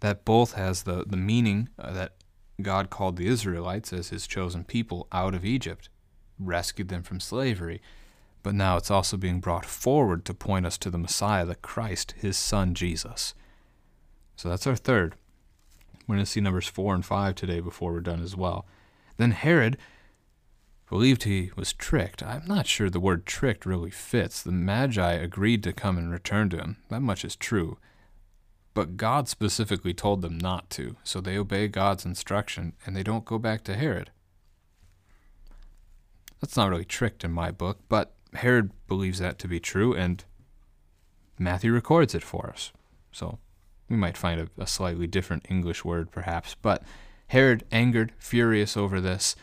That 0.00 0.24
both 0.24 0.54
has 0.54 0.84
the, 0.84 1.04
the 1.06 1.18
meaning 1.18 1.68
uh, 1.78 1.92
that 1.92 2.14
God 2.62 2.88
called 2.88 3.16
the 3.16 3.26
Israelites 3.26 3.92
as 3.92 4.08
his 4.08 4.26
chosen 4.26 4.64
people 4.64 5.06
out 5.12 5.34
of 5.34 5.44
Egypt, 5.44 5.90
rescued 6.38 6.88
them 6.88 7.02
from 7.02 7.20
slavery. 7.20 7.82
But 8.42 8.54
now 8.54 8.78
it's 8.78 8.90
also 8.90 9.18
being 9.18 9.40
brought 9.40 9.66
forward 9.66 10.24
to 10.24 10.34
point 10.34 10.66
us 10.66 10.78
to 10.78 10.90
the 10.90 10.98
Messiah, 10.98 11.44
the 11.44 11.54
Christ, 11.56 12.14
his 12.16 12.36
son 12.38 12.74
Jesus. 12.74 13.34
So 14.34 14.48
that's 14.48 14.66
our 14.66 14.76
third. 14.76 15.14
We're 16.12 16.16
going 16.16 16.26
to 16.26 16.30
see 16.30 16.40
numbers 16.42 16.66
4 16.66 16.94
and 16.94 17.06
5 17.06 17.34
today 17.34 17.60
before 17.60 17.90
we're 17.90 18.00
done 18.00 18.20
as 18.20 18.36
well. 18.36 18.66
Then 19.16 19.30
Herod 19.30 19.78
believed 20.90 21.22
he 21.22 21.52
was 21.56 21.72
tricked. 21.72 22.22
I'm 22.22 22.44
not 22.46 22.66
sure 22.66 22.90
the 22.90 23.00
word 23.00 23.24
tricked 23.24 23.64
really 23.64 23.88
fits. 23.88 24.42
The 24.42 24.52
Magi 24.52 25.12
agreed 25.12 25.62
to 25.62 25.72
come 25.72 25.96
and 25.96 26.12
return 26.12 26.50
to 26.50 26.58
him. 26.58 26.76
That 26.90 27.00
much 27.00 27.24
is 27.24 27.34
true. 27.34 27.78
But 28.74 28.98
God 28.98 29.26
specifically 29.26 29.94
told 29.94 30.20
them 30.20 30.36
not 30.36 30.68
to, 30.72 30.96
so 31.02 31.22
they 31.22 31.38
obey 31.38 31.66
God's 31.66 32.04
instruction 32.04 32.74
and 32.84 32.94
they 32.94 33.02
don't 33.02 33.24
go 33.24 33.38
back 33.38 33.64
to 33.64 33.74
Herod. 33.74 34.10
That's 36.42 36.58
not 36.58 36.68
really 36.68 36.84
tricked 36.84 37.24
in 37.24 37.32
my 37.32 37.50
book, 37.50 37.78
but 37.88 38.12
Herod 38.34 38.70
believes 38.86 39.18
that 39.20 39.38
to 39.38 39.48
be 39.48 39.60
true, 39.60 39.94
and 39.94 40.22
Matthew 41.38 41.72
records 41.72 42.14
it 42.14 42.22
for 42.22 42.50
us. 42.50 42.70
So 43.12 43.38
we 43.92 43.96
might 43.96 44.16
find 44.16 44.40
a, 44.40 44.48
a 44.60 44.66
slightly 44.66 45.06
different 45.06 45.46
English 45.48 45.84
word, 45.84 46.10
perhaps. 46.10 46.56
But 46.60 46.82
Herod, 47.28 47.64
angered, 47.70 48.12
furious 48.18 48.76
over 48.76 49.00
this, 49.00 49.36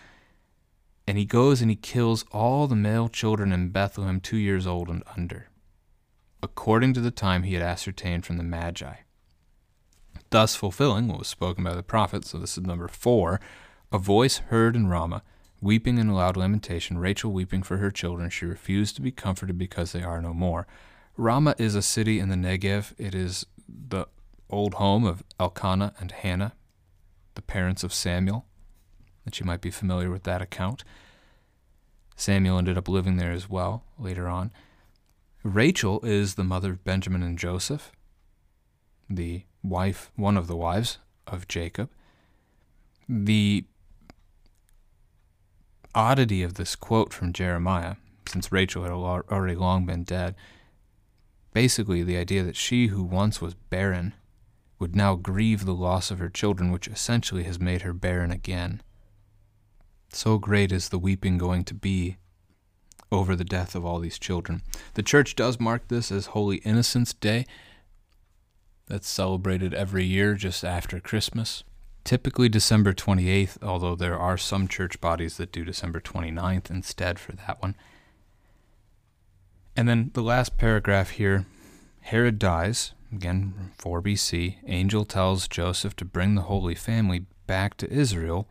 and 1.07 1.17
he 1.17 1.25
goes 1.25 1.61
and 1.61 1.71
he 1.71 1.77
kills 1.77 2.25
all 2.31 2.67
the 2.67 2.75
male 2.75 3.07
children 3.07 3.53
in 3.53 3.69
Bethlehem 3.69 4.19
two 4.19 4.37
years 4.37 4.67
old 4.67 4.89
and 4.89 5.03
under. 5.15 5.47
according 6.41 6.93
to 6.93 7.01
the 7.01 7.11
time 7.11 7.43
he 7.43 7.53
had 7.53 7.63
ascertained 7.63 8.25
from 8.25 8.37
the 8.37 8.43
Magi. 8.43 8.95
Thus 10.29 10.55
fulfilling 10.55 11.07
what 11.07 11.19
was 11.19 11.27
spoken 11.27 11.63
by 11.63 11.73
the 11.73 11.83
prophet. 11.83 12.25
So 12.25 12.37
this 12.37 12.57
is 12.57 12.63
number 12.63 12.87
four. 12.87 13.39
A 13.91 13.97
voice 13.97 14.37
heard 14.37 14.75
in 14.75 14.87
Ramah, 14.87 15.23
weeping 15.61 15.97
in 15.97 16.09
loud 16.09 16.37
lamentation, 16.37 16.99
Rachel 16.99 17.31
weeping 17.31 17.63
for 17.63 17.77
her 17.77 17.89
children. 17.89 18.29
She 18.29 18.45
refused 18.45 18.95
to 18.95 19.01
be 19.01 19.11
comforted 19.11 19.57
because 19.57 19.91
they 19.91 20.03
are 20.03 20.21
no 20.21 20.33
more. 20.33 20.67
Ramah 21.17 21.55
is 21.57 21.75
a 21.75 21.81
city 21.81 22.19
in 22.19 22.29
the 22.29 22.35
Negev. 22.35 22.93
It 22.97 23.15
is 23.15 23.45
the 23.67 24.05
old 24.49 24.75
home 24.75 25.05
of 25.05 25.23
Elkanah 25.39 25.93
and 25.99 26.11
Hannah, 26.11 26.53
the 27.35 27.41
parents 27.41 27.83
of 27.83 27.93
Samuel, 27.93 28.45
that 29.25 29.39
you 29.39 29.45
might 29.45 29.61
be 29.61 29.71
familiar 29.71 30.09
with 30.09 30.23
that 30.23 30.41
account. 30.41 30.83
Samuel 32.15 32.57
ended 32.57 32.77
up 32.77 32.87
living 32.87 33.17
there 33.17 33.31
as 33.31 33.49
well 33.49 33.83
later 33.97 34.27
on. 34.27 34.51
Rachel 35.43 36.01
is 36.03 36.35
the 36.35 36.43
mother 36.43 36.71
of 36.71 36.83
Benjamin 36.83 37.23
and 37.23 37.37
Joseph, 37.37 37.91
the 39.09 39.43
wife, 39.63 40.11
one 40.15 40.35
of 40.35 40.47
the 40.47 40.57
wives 40.57 40.97
of 41.27 41.47
Jacob. 41.47 41.89
The 43.07 43.65
oddity 45.95 46.43
of 46.43 46.55
this 46.55 46.75
quote 46.75 47.13
from 47.13 47.33
Jeremiah, 47.33 47.95
since 48.27 48.51
Rachel 48.51 48.83
had 48.83 48.91
already 48.91 49.55
long 49.55 49.85
been 49.85 50.03
dead, 50.03 50.35
basically 51.53 52.03
the 52.03 52.17
idea 52.17 52.43
that 52.43 52.55
she 52.55 52.87
who 52.87 53.01
once 53.03 53.41
was 53.41 53.53
barren 53.53 54.13
would 54.79 54.95
now 54.95 55.15
grieve 55.15 55.65
the 55.65 55.73
loss 55.73 56.09
of 56.09 56.19
her 56.19 56.29
children, 56.29 56.71
which 56.71 56.87
essentially 56.87 57.43
has 57.43 57.59
made 57.59 57.81
her 57.81 57.93
barren 57.93 58.31
again. 58.31 58.81
So 60.11 60.37
great 60.37 60.71
is 60.71 60.89
the 60.89 60.97
weeping 60.97 61.37
going 61.37 61.65
to 61.65 61.73
be 61.73 62.17
over 63.11 63.35
the 63.35 63.43
death 63.43 63.75
of 63.75 63.85
all 63.85 63.99
these 63.99 64.17
children. 64.17 64.61
The 64.93 65.03
church 65.03 65.35
does 65.35 65.59
mark 65.59 65.87
this 65.87 66.11
as 66.11 66.27
Holy 66.27 66.57
Innocents' 66.57 67.13
Day. 67.13 67.45
That's 68.87 69.07
celebrated 69.07 69.73
every 69.73 70.05
year 70.05 70.33
just 70.35 70.63
after 70.63 70.99
Christmas. 70.99 71.63
Typically 72.03 72.49
December 72.49 72.93
28th, 72.93 73.61
although 73.61 73.95
there 73.95 74.17
are 74.17 74.37
some 74.37 74.67
church 74.67 74.99
bodies 75.01 75.37
that 75.37 75.51
do 75.51 75.63
December 75.65 75.99
29th 75.99 76.69
instead 76.71 77.19
for 77.19 77.33
that 77.33 77.61
one. 77.61 77.75
And 79.75 79.87
then 79.87 80.11
the 80.13 80.23
last 80.23 80.57
paragraph 80.57 81.11
here 81.11 81.45
Herod 82.01 82.39
dies, 82.39 82.93
again 83.11 83.71
4 83.77 84.01
BC. 84.01 84.57
Angel 84.65 85.05
tells 85.05 85.47
Joseph 85.47 85.95
to 85.97 86.05
bring 86.05 86.35
the 86.35 86.43
Holy 86.43 86.75
Family 86.75 87.25
back 87.47 87.77
to 87.77 87.91
Israel, 87.91 88.47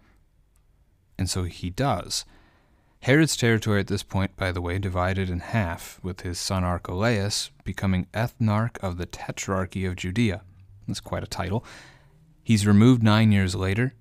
and 1.18 1.28
so 1.28 1.44
he 1.44 1.70
does. 1.70 2.24
Herod's 3.00 3.36
territory 3.36 3.80
at 3.80 3.86
this 3.86 4.02
point, 4.02 4.36
by 4.36 4.50
the 4.50 4.60
way, 4.60 4.78
divided 4.78 5.30
in 5.30 5.40
half, 5.40 6.00
with 6.02 6.22
his 6.22 6.38
son 6.38 6.64
Archelaus 6.64 7.50
becoming 7.62 8.06
ethnarch 8.12 8.76
of 8.78 8.98
the 8.98 9.06
Tetrarchy 9.06 9.86
of 9.86 9.96
Judea. 9.96 10.42
That's 10.86 11.00
quite 11.00 11.22
a 11.22 11.28
title. 11.28 11.64
He's 12.42 12.66
removed 12.66 13.02
nine 13.02 13.30
years 13.30 13.54
later 13.54 13.94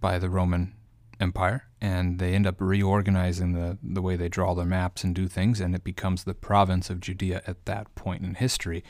by 0.00 0.18
the 0.18 0.30
Roman 0.30 0.74
Empire, 1.18 1.64
and 1.80 2.18
they 2.18 2.34
end 2.34 2.46
up 2.46 2.60
reorganizing 2.60 3.52
the, 3.52 3.78
the 3.82 4.02
way 4.02 4.16
they 4.16 4.28
draw 4.28 4.54
their 4.54 4.64
maps 4.64 5.02
and 5.02 5.14
do 5.14 5.26
things, 5.26 5.60
and 5.60 5.74
it 5.74 5.82
becomes 5.82 6.24
the 6.24 6.34
province 6.34 6.88
of 6.88 7.00
Judea 7.00 7.42
at 7.46 7.64
that 7.66 7.94
point 7.94 8.22
in 8.22 8.34
history. 8.34 8.84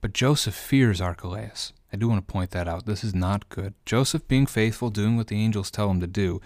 But 0.00 0.12
Joseph 0.12 0.54
fears 0.54 1.00
Archelaus. 1.00 1.72
I 1.92 1.96
do 1.96 2.08
want 2.08 2.26
to 2.26 2.32
point 2.32 2.50
that 2.50 2.68
out. 2.68 2.86
This 2.86 3.02
is 3.02 3.14
not 3.14 3.48
good. 3.48 3.74
Joseph, 3.84 4.28
being 4.28 4.46
faithful, 4.46 4.90
doing 4.90 5.16
what 5.16 5.28
the 5.28 5.42
angels 5.42 5.70
tell 5.70 5.90
him 5.90 6.00
to 6.00 6.06
do, 6.06 6.40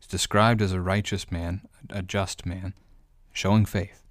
is 0.00 0.06
described 0.06 0.62
as 0.62 0.72
a 0.72 0.80
righteous 0.80 1.30
man, 1.30 1.62
a 1.90 2.02
just 2.02 2.46
man, 2.46 2.74
showing 3.32 3.64
faith. 3.64 4.02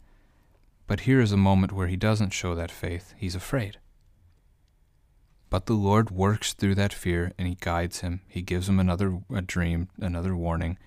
But 0.88 1.02
here 1.02 1.22
is 1.22 1.32
a 1.32 1.38
moment 1.38 1.72
where 1.72 1.88
he 1.88 1.96
doesn't 1.96 2.34
show 2.34 2.56
that 2.56 2.72
faith. 2.72 3.14
He's 3.18 3.36
afraid. 3.36 3.78
But 5.50 5.66
the 5.66 5.74
Lord 5.74 6.12
works 6.12 6.54
through 6.54 6.76
that 6.76 6.94
fear 6.94 7.34
and 7.38 7.48
he 7.48 7.56
guides 7.60 8.00
him. 8.00 8.22
He 8.28 8.42
gives 8.42 8.68
him 8.68 8.80
another 8.80 9.20
a 9.34 9.42
dream, 9.42 9.90
another 10.00 10.36
warning, 10.36 10.78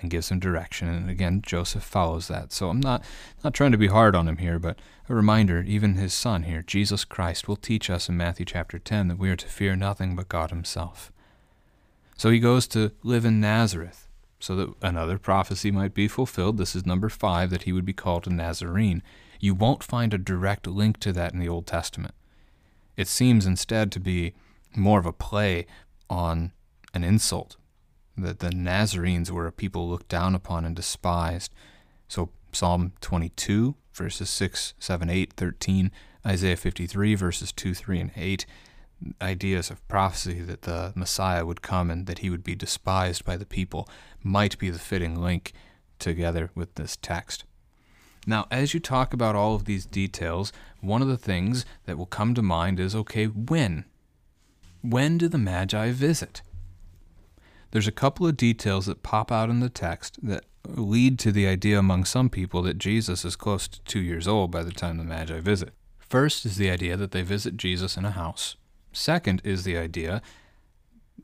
and 0.00 0.10
gives 0.10 0.30
him 0.30 0.38
direction. 0.38 0.88
And 0.88 1.10
again, 1.10 1.42
Joseph 1.42 1.82
follows 1.82 2.28
that. 2.28 2.52
So 2.52 2.70
I'm 2.70 2.80
not 2.80 3.04
not 3.42 3.54
trying 3.54 3.72
to 3.72 3.78
be 3.78 3.88
hard 3.88 4.14
on 4.14 4.28
him 4.28 4.38
here, 4.38 4.58
but 4.58 4.78
a 5.08 5.14
reminder, 5.14 5.64
even 5.66 5.94
his 5.94 6.12
son 6.12 6.42
here, 6.42 6.62
Jesus 6.62 7.04
Christ, 7.04 7.48
will 7.48 7.56
teach 7.56 7.88
us 7.88 8.08
in 8.08 8.16
Matthew 8.16 8.44
chapter 8.44 8.78
10 8.78 9.08
that 9.08 9.18
we 9.18 9.30
are 9.30 9.36
to 9.36 9.46
fear 9.46 9.74
nothing 9.74 10.14
but 10.14 10.28
God 10.28 10.50
himself. 10.50 11.10
So 12.16 12.30
he 12.30 12.40
goes 12.40 12.66
to 12.68 12.92
live 13.02 13.24
in 13.24 13.40
Nazareth, 13.40 14.08
so 14.40 14.54
that 14.56 14.74
another 14.82 15.18
prophecy 15.18 15.70
might 15.70 15.94
be 15.94 16.08
fulfilled. 16.08 16.58
This 16.58 16.76
is 16.76 16.84
number 16.84 17.08
five, 17.08 17.50
that 17.50 17.62
he 17.62 17.72
would 17.72 17.84
be 17.84 17.92
called 17.92 18.26
a 18.26 18.30
Nazarene. 18.30 19.02
You 19.40 19.54
won't 19.54 19.82
find 19.82 20.12
a 20.12 20.18
direct 20.18 20.66
link 20.66 20.98
to 21.00 21.12
that 21.12 21.32
in 21.32 21.38
the 21.38 21.48
Old 21.48 21.66
Testament. 21.66 22.14
It 22.96 23.08
seems 23.08 23.46
instead 23.46 23.92
to 23.92 24.00
be 24.00 24.34
more 24.76 24.98
of 24.98 25.06
a 25.06 25.12
play 25.12 25.66
on 26.10 26.52
an 26.92 27.04
insult 27.04 27.56
that 28.18 28.40
the 28.40 28.50
Nazarenes 28.50 29.30
were 29.30 29.46
a 29.46 29.52
people 29.52 29.88
looked 29.88 30.08
down 30.08 30.34
upon 30.34 30.64
and 30.64 30.74
despised. 30.74 31.52
So 32.08 32.30
Psalm 32.52 32.92
22, 33.00 33.74
verses 33.92 34.30
6, 34.30 34.74
7, 34.78 35.10
8, 35.10 35.32
13, 35.34 35.90
Isaiah 36.26 36.56
53, 36.56 37.14
verses 37.14 37.52
2, 37.52 37.74
3, 37.74 38.00
and 38.00 38.10
8, 38.16 38.46
ideas 39.22 39.70
of 39.70 39.86
prophecy 39.88 40.40
that 40.40 40.62
the 40.62 40.92
Messiah 40.94 41.46
would 41.46 41.62
come 41.62 41.90
and 41.90 42.06
that 42.06 42.18
he 42.18 42.30
would 42.30 42.42
be 42.42 42.54
despised 42.54 43.24
by 43.24 43.36
the 43.36 43.46
people 43.46 43.88
might 44.22 44.58
be 44.58 44.70
the 44.70 44.78
fitting 44.78 45.14
link 45.14 45.52
together 45.98 46.50
with 46.54 46.74
this 46.74 46.96
text. 46.96 47.44
Now, 48.26 48.46
as 48.50 48.74
you 48.74 48.80
talk 48.80 49.14
about 49.14 49.36
all 49.36 49.54
of 49.54 49.64
these 49.64 49.86
details, 49.86 50.52
one 50.80 51.02
of 51.02 51.08
the 51.08 51.16
things 51.16 51.64
that 51.86 51.96
will 51.96 52.06
come 52.06 52.34
to 52.34 52.42
mind 52.42 52.80
is 52.80 52.94
okay, 52.94 53.26
when? 53.26 53.84
When 54.82 55.18
do 55.18 55.28
the 55.28 55.38
Magi 55.38 55.92
visit? 55.92 56.42
There's 57.70 57.88
a 57.88 57.92
couple 57.92 58.26
of 58.26 58.36
details 58.36 58.86
that 58.86 59.02
pop 59.02 59.30
out 59.30 59.50
in 59.50 59.60
the 59.60 59.68
text 59.68 60.18
that 60.22 60.44
lead 60.66 61.18
to 61.18 61.32
the 61.32 61.46
idea 61.46 61.78
among 61.78 62.04
some 62.04 62.28
people 62.28 62.62
that 62.62 62.78
Jesus 62.78 63.24
is 63.24 63.36
close 63.36 63.68
to 63.68 63.82
two 63.82 64.00
years 64.00 64.28
old 64.28 64.50
by 64.50 64.62
the 64.62 64.72
time 64.72 64.98
the 64.98 65.04
Magi 65.04 65.40
visit. 65.40 65.72
First 65.98 66.46
is 66.46 66.56
the 66.56 66.70
idea 66.70 66.96
that 66.96 67.12
they 67.12 67.22
visit 67.22 67.56
Jesus 67.56 67.96
in 67.96 68.04
a 68.04 68.10
house. 68.10 68.56
Second 68.92 69.42
is 69.44 69.64
the 69.64 69.76
idea 69.76 70.22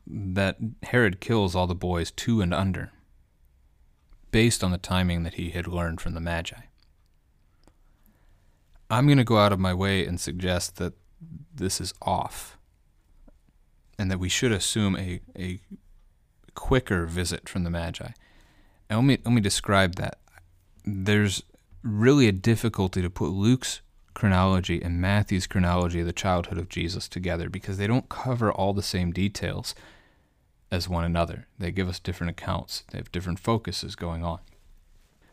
that 0.06 0.58
Herod 0.82 1.20
kills 1.20 1.54
all 1.54 1.66
the 1.66 1.74
boys 1.74 2.10
two 2.10 2.40
and 2.40 2.52
under, 2.52 2.92
based 4.30 4.62
on 4.62 4.70
the 4.70 4.78
timing 4.78 5.22
that 5.22 5.34
he 5.34 5.50
had 5.50 5.66
learned 5.66 6.00
from 6.00 6.14
the 6.14 6.20
Magi. 6.20 6.60
I'm 8.90 9.06
going 9.06 9.18
to 9.18 9.24
go 9.24 9.38
out 9.38 9.52
of 9.52 9.58
my 9.58 9.72
way 9.72 10.06
and 10.06 10.20
suggest 10.20 10.76
that 10.76 10.92
this 11.54 11.80
is 11.80 11.94
off, 12.02 12.58
and 13.98 14.10
that 14.10 14.18
we 14.18 14.28
should 14.28 14.52
assume 14.52 14.96
a, 14.96 15.20
a 15.38 15.60
quicker 16.54 17.06
visit 17.06 17.48
from 17.48 17.64
the 17.64 17.70
Magi. 17.70 18.10
And 18.88 18.98
let 18.98 19.04
me, 19.04 19.18
let 19.24 19.34
me 19.34 19.40
describe 19.40 19.96
that. 19.96 20.18
There's 20.84 21.42
really 21.82 22.28
a 22.28 22.32
difficulty 22.32 23.02
to 23.02 23.10
put 23.10 23.30
Luke's 23.30 23.80
chronology 24.14 24.80
and 24.80 25.00
Matthew's 25.00 25.46
chronology 25.46 26.00
of 26.00 26.06
the 26.06 26.12
childhood 26.12 26.58
of 26.58 26.68
Jesus 26.68 27.08
together 27.08 27.48
because 27.50 27.76
they 27.76 27.86
don't 27.86 28.08
cover 28.08 28.52
all 28.52 28.72
the 28.72 28.82
same 28.82 29.12
details 29.12 29.74
as 30.70 30.88
one 30.88 31.04
another. 31.04 31.46
They 31.58 31.72
give 31.72 31.88
us 31.88 31.98
different 31.98 32.30
accounts, 32.30 32.84
they 32.90 32.98
have 32.98 33.12
different 33.12 33.38
focuses 33.38 33.96
going 33.96 34.24
on. 34.24 34.40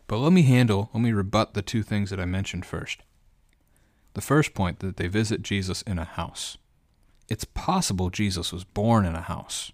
But 0.08 0.18
let 0.18 0.34
me 0.34 0.42
handle, 0.44 0.90
let 0.94 1.02
me 1.02 1.14
rebut 1.14 1.54
the 1.54 1.62
two 1.62 1.84
things 1.84 2.10
that 2.10 2.20
I 2.20 2.26
mentioned 2.26 2.66
first. 2.66 3.02
The 4.14 4.22
first 4.22 4.54
point 4.54 4.80
that 4.80 4.98
they 4.98 5.08
visit 5.08 5.42
Jesus 5.42 5.82
in 5.84 5.98
a 5.98 6.04
house. 6.04 6.58
It's 7.30 7.46
possible 7.46 8.10
Jesus 8.10 8.52
was 8.52 8.66
born 8.66 9.06
in 9.06 9.16
a 9.16 9.22
house. 9.22 9.72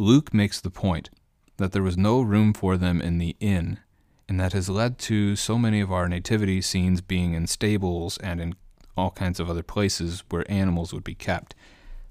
Luke 0.00 0.32
makes 0.32 0.60
the 0.60 0.70
point 0.70 1.10
that 1.56 1.72
there 1.72 1.82
was 1.82 1.96
no 1.96 2.20
room 2.20 2.52
for 2.52 2.76
them 2.76 3.02
in 3.02 3.18
the 3.18 3.36
inn, 3.40 3.80
and 4.28 4.38
that 4.38 4.52
has 4.52 4.68
led 4.68 4.96
to 5.00 5.34
so 5.34 5.58
many 5.58 5.80
of 5.80 5.90
our 5.90 6.08
nativity 6.08 6.62
scenes 6.62 7.00
being 7.00 7.34
in 7.34 7.48
stables 7.48 8.16
and 8.18 8.40
in 8.40 8.54
all 8.96 9.10
kinds 9.10 9.40
of 9.40 9.50
other 9.50 9.64
places 9.64 10.22
where 10.30 10.48
animals 10.50 10.92
would 10.94 11.02
be 11.02 11.16
kept. 11.16 11.54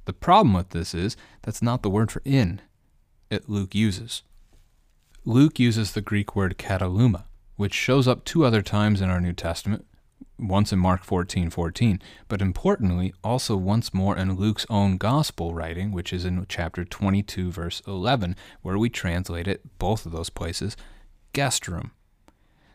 The 0.04 0.14
problem 0.14 0.54
with 0.54 0.70
this 0.70 0.94
is 0.94 1.16
that's 1.44 1.62
not 1.62 1.82
the 1.82 1.90
word 1.90 2.12
for 2.12 2.22
inn 2.26 2.62
it 3.30 3.50
Luke 3.50 3.76
uses. 3.76 4.24
Luke 5.26 5.60
uses 5.60 5.92
the 5.92 6.02
Greek 6.02 6.36
word 6.36 6.58
kataluma, 6.58 7.26
which 7.56 7.74
shows 7.74 8.08
up 8.08 8.24
two 8.24 8.46
other 8.46 8.62
times 8.62 9.02
in 9.02 9.10
our 9.10 9.20
New 9.20 9.34
Testament, 9.34 9.86
once 10.40 10.72
in 10.72 10.80
Mark 10.80 11.04
14 11.04 11.50
14, 11.50 12.02
but 12.28 12.42
importantly, 12.42 13.14
also 13.24 13.56
once 13.56 13.94
more 13.94 14.18
in 14.18 14.36
Luke's 14.36 14.66
own 14.70 14.98
gospel 14.98 15.54
writing, 15.54 15.92
which 15.92 16.14
is 16.14 16.26
in 16.26 16.46
chapter 16.48 16.86
22, 16.86 17.52
verse 17.52 17.82
11, 17.88 18.36
where 18.62 18.78
we 18.78 18.90
translate 18.90 19.48
it, 19.48 19.62
both 19.80 20.06
of 20.06 20.12
those 20.12 20.30
places, 20.30 20.78
guest 21.34 21.68
room. 21.68 21.92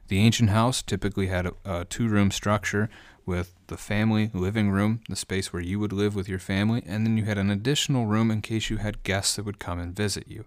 The 0.09 0.19
ancient 0.19 0.51
house 0.51 0.83
typically 0.83 1.29
had 1.29 1.47
a, 1.47 1.53
a 1.65 1.85
two 1.85 2.09
room 2.09 2.31
structure 2.31 2.91
with 3.25 3.55
the 3.69 3.77
family 3.77 4.31
living 4.35 4.71
room, 4.71 5.01
the 5.09 5.17
space 5.17 5.53
where 5.53 5.63
you 5.63 5.79
would 5.79 5.93
live 5.93 6.15
with 6.15 6.29
your 6.29 6.39
family, 6.39 6.83
and 6.87 7.07
then 7.07 7.17
you 7.17 7.25
had 7.25 7.39
an 7.39 7.51
additional 7.51 8.07
room 8.07 8.31
in 8.31 8.43
case 8.43 8.69
you 8.69 8.79
had 8.79 9.05
guests 9.05 9.37
that 9.37 9.45
would 9.45 9.59
come 9.59 9.79
and 9.79 9.97
visit 9.97 10.27
you. 10.27 10.45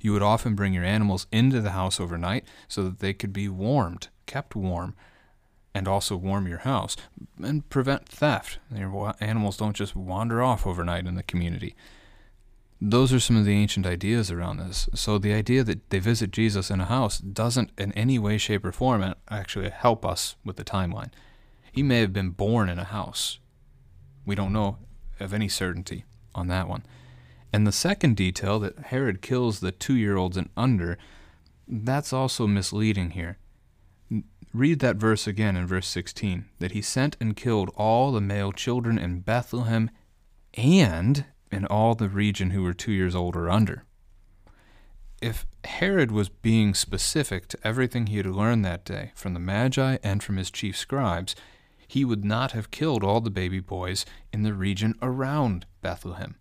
You 0.00 0.12
would 0.12 0.22
often 0.22 0.54
bring 0.54 0.74
your 0.74 0.84
animals 0.84 1.26
into 1.32 1.60
the 1.60 1.72
house 1.72 1.98
overnight 1.98 2.44
so 2.68 2.84
that 2.84 3.00
they 3.00 3.12
could 3.12 3.32
be 3.32 3.48
warmed, 3.48 4.08
kept 4.26 4.54
warm, 4.54 4.94
and 5.74 5.88
also 5.88 6.16
warm 6.16 6.46
your 6.46 6.58
house 6.58 6.96
and 7.42 7.68
prevent 7.68 8.08
theft. 8.08 8.58
Your 8.74 9.14
animals 9.20 9.56
don't 9.56 9.76
just 9.76 9.96
wander 9.96 10.42
off 10.42 10.66
overnight 10.66 11.06
in 11.06 11.16
the 11.16 11.22
community. 11.22 11.74
Those 12.80 13.12
are 13.12 13.20
some 13.20 13.36
of 13.36 13.44
the 13.44 13.54
ancient 13.54 13.86
ideas 13.86 14.30
around 14.30 14.58
this. 14.58 14.88
So 14.94 15.18
the 15.18 15.32
idea 15.32 15.64
that 15.64 15.90
they 15.90 15.98
visit 15.98 16.30
Jesus 16.30 16.70
in 16.70 16.80
a 16.80 16.86
house 16.86 17.18
doesn't 17.18 17.70
in 17.78 17.92
any 17.92 18.18
way, 18.18 18.38
shape, 18.38 18.64
or 18.64 18.72
form 18.72 19.14
actually 19.28 19.70
help 19.70 20.04
us 20.04 20.36
with 20.44 20.56
the 20.56 20.64
timeline. 20.64 21.10
He 21.72 21.82
may 21.82 22.00
have 22.00 22.12
been 22.12 22.30
born 22.30 22.68
in 22.68 22.78
a 22.78 22.84
house. 22.84 23.38
We 24.26 24.34
don't 24.34 24.52
know 24.52 24.78
of 25.18 25.32
any 25.32 25.48
certainty 25.48 26.04
on 26.34 26.48
that 26.48 26.68
one. 26.68 26.84
And 27.52 27.66
the 27.66 27.72
second 27.72 28.16
detail 28.16 28.58
that 28.60 28.78
Herod 28.78 29.22
kills 29.22 29.60
the 29.60 29.72
two 29.72 29.94
year 29.94 30.16
olds 30.16 30.36
and 30.36 30.50
under, 30.56 30.98
that's 31.66 32.12
also 32.12 32.46
misleading 32.46 33.10
here. 33.10 33.38
Read 34.54 34.78
that 34.78 34.96
verse 34.96 35.26
again 35.26 35.56
in 35.56 35.66
verse 35.66 35.88
16 35.88 36.44
that 36.60 36.70
he 36.70 36.80
sent 36.80 37.16
and 37.18 37.34
killed 37.34 37.72
all 37.74 38.12
the 38.12 38.20
male 38.20 38.52
children 38.52 38.98
in 38.98 39.18
Bethlehem 39.18 39.90
and 40.54 41.24
in 41.50 41.66
all 41.66 41.96
the 41.96 42.08
region 42.08 42.50
who 42.50 42.62
were 42.62 42.72
two 42.72 42.92
years 42.92 43.16
old 43.16 43.34
or 43.34 43.50
under. 43.50 43.84
If 45.20 45.44
Herod 45.64 46.12
was 46.12 46.28
being 46.28 46.72
specific 46.72 47.48
to 47.48 47.58
everything 47.64 48.06
he 48.06 48.18
had 48.18 48.26
learned 48.26 48.64
that 48.64 48.84
day 48.84 49.10
from 49.16 49.34
the 49.34 49.40
Magi 49.40 49.98
and 50.04 50.22
from 50.22 50.36
his 50.36 50.52
chief 50.52 50.76
scribes, 50.76 51.34
he 51.88 52.04
would 52.04 52.24
not 52.24 52.52
have 52.52 52.70
killed 52.70 53.02
all 53.02 53.20
the 53.20 53.30
baby 53.30 53.58
boys 53.58 54.06
in 54.32 54.44
the 54.44 54.54
region 54.54 54.94
around 55.02 55.66
Bethlehem. 55.82 56.36